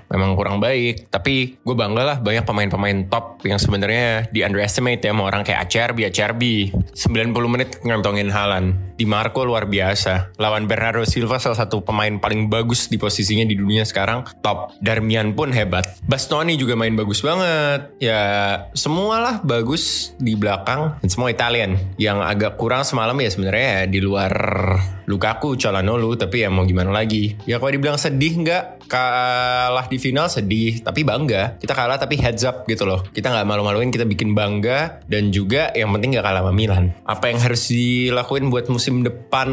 [0.07, 1.11] memang kurang baik.
[1.11, 5.67] Tapi gue bangga lah banyak pemain-pemain top yang sebenarnya di underestimate ya sama orang kayak
[5.67, 6.71] Acerbi Acerbi.
[6.95, 10.31] 90 menit ngantongin Halan Di Marco luar biasa.
[10.39, 14.23] Lawan Bernardo Silva salah satu pemain paling bagus di posisinya di dunia sekarang.
[14.39, 14.75] Top.
[14.79, 17.99] Darmian pun hebat Bastoni juga main bagus banget.
[17.99, 18.23] Ya
[18.71, 21.75] semualah bagus di belakang dan semua Italian.
[21.99, 24.31] Yang agak kurang semalam ya sebenarnya ya di luar
[25.03, 27.35] Lukaku, Calhanoglu tapi ya mau gimana lagi.
[27.43, 31.59] Ya kalau dibilang sedih nggak kalah di final sedih tapi bangga.
[31.59, 33.03] Kita kalah tapi heads up gitu loh.
[33.11, 36.95] Kita nggak malu-maluin kita bikin bangga dan juga yang penting nggak kalah sama Milan.
[37.03, 39.49] Apa yang harus dilakuin buat musim depan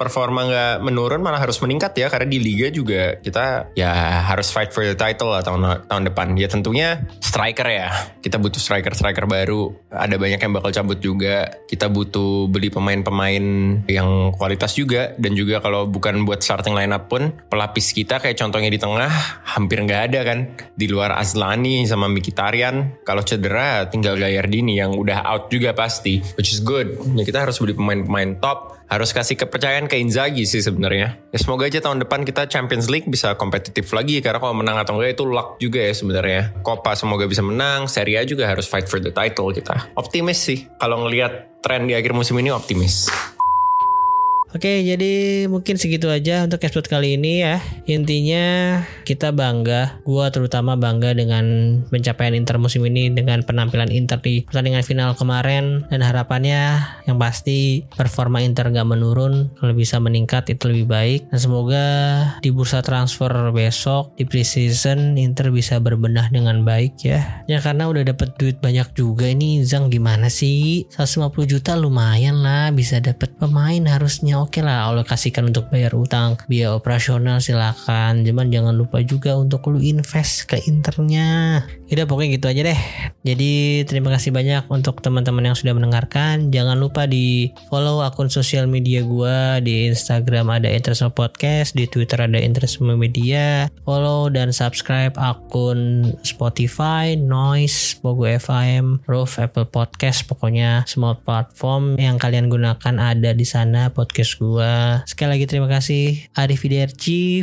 [0.00, 4.72] performa nggak menurun malah harus meningkat ya karena di liga juga kita ya harus fight
[4.72, 6.38] for the title lah tahun tahun depan.
[6.38, 7.90] Ya tentunya striker ya.
[8.22, 9.74] Kita butuh striker-striker baru.
[9.90, 11.50] Ada banyak yang bakal cabut juga.
[11.66, 13.44] Kita butuh beli pemain-pemain
[13.90, 15.12] yang kualitas juga.
[15.18, 19.10] Dan juga kalau bukan buat starting lineup pun, pelapis kita kayak contohnya di tengah
[19.44, 20.38] hampir nggak ada kan.
[20.74, 23.02] Di luar Azlani sama Mkhitaryan.
[23.02, 26.22] Kalau cedera tinggal Gayardini yang udah out juga pasti.
[26.38, 26.98] Which is good.
[27.18, 31.18] Ya kita harus beli pemain-pemain top harus kasih kepercayaan ke Inzaghi sih sebenarnya.
[31.34, 34.98] Ya semoga aja tahun depan kita Champions League bisa kompetitif lagi karena kalau menang atau
[34.98, 36.42] enggak itu luck juga ya sebenarnya.
[36.62, 39.90] Copa semoga bisa menang, Serie A juga harus fight for the title kita.
[39.98, 43.10] Optimis sih kalau ngelihat tren di akhir musim ini optimis.
[44.54, 47.58] Oke, jadi mungkin segitu aja untuk episode kali ini ya.
[47.90, 51.44] Intinya kita bangga, gua terutama bangga dengan
[51.90, 56.78] pencapaian Inter musim ini dengan penampilan Inter di pertandingan final kemarin dan harapannya
[57.10, 61.20] yang pasti performa Inter gak menurun, kalau bisa meningkat itu lebih baik.
[61.34, 61.86] Dan semoga
[62.38, 67.42] di bursa transfer besok di preseason Inter bisa berbenah dengan baik ya.
[67.50, 70.86] Ya karena udah dapet duit banyak juga ini Zang gimana sih?
[70.94, 76.76] 150 juta lumayan lah bisa dapet pemain harusnya oke lah alokasikan untuk bayar utang biaya
[76.76, 78.26] operasional silakan.
[78.26, 82.80] Cuman jangan lupa juga untuk lu invest ke internya udah pokoknya gitu aja deh.
[83.22, 86.50] Jadi terima kasih banyak untuk teman-teman yang sudah mendengarkan.
[86.50, 89.62] Jangan lupa di follow akun sosial media gua.
[89.62, 93.70] Di Instagram ada Interisme Podcast di Twitter ada Interisme Media.
[93.86, 100.26] Follow dan subscribe akun Spotify Noise Pogo FM Roof Apple Podcast.
[100.26, 103.94] Pokoknya semua platform yang kalian gunakan ada di sana.
[103.94, 105.06] Podcast gua.
[105.06, 106.26] Sekali lagi terima kasih.
[106.34, 106.66] Arif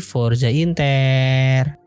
[0.04, 1.83] Forza Inter.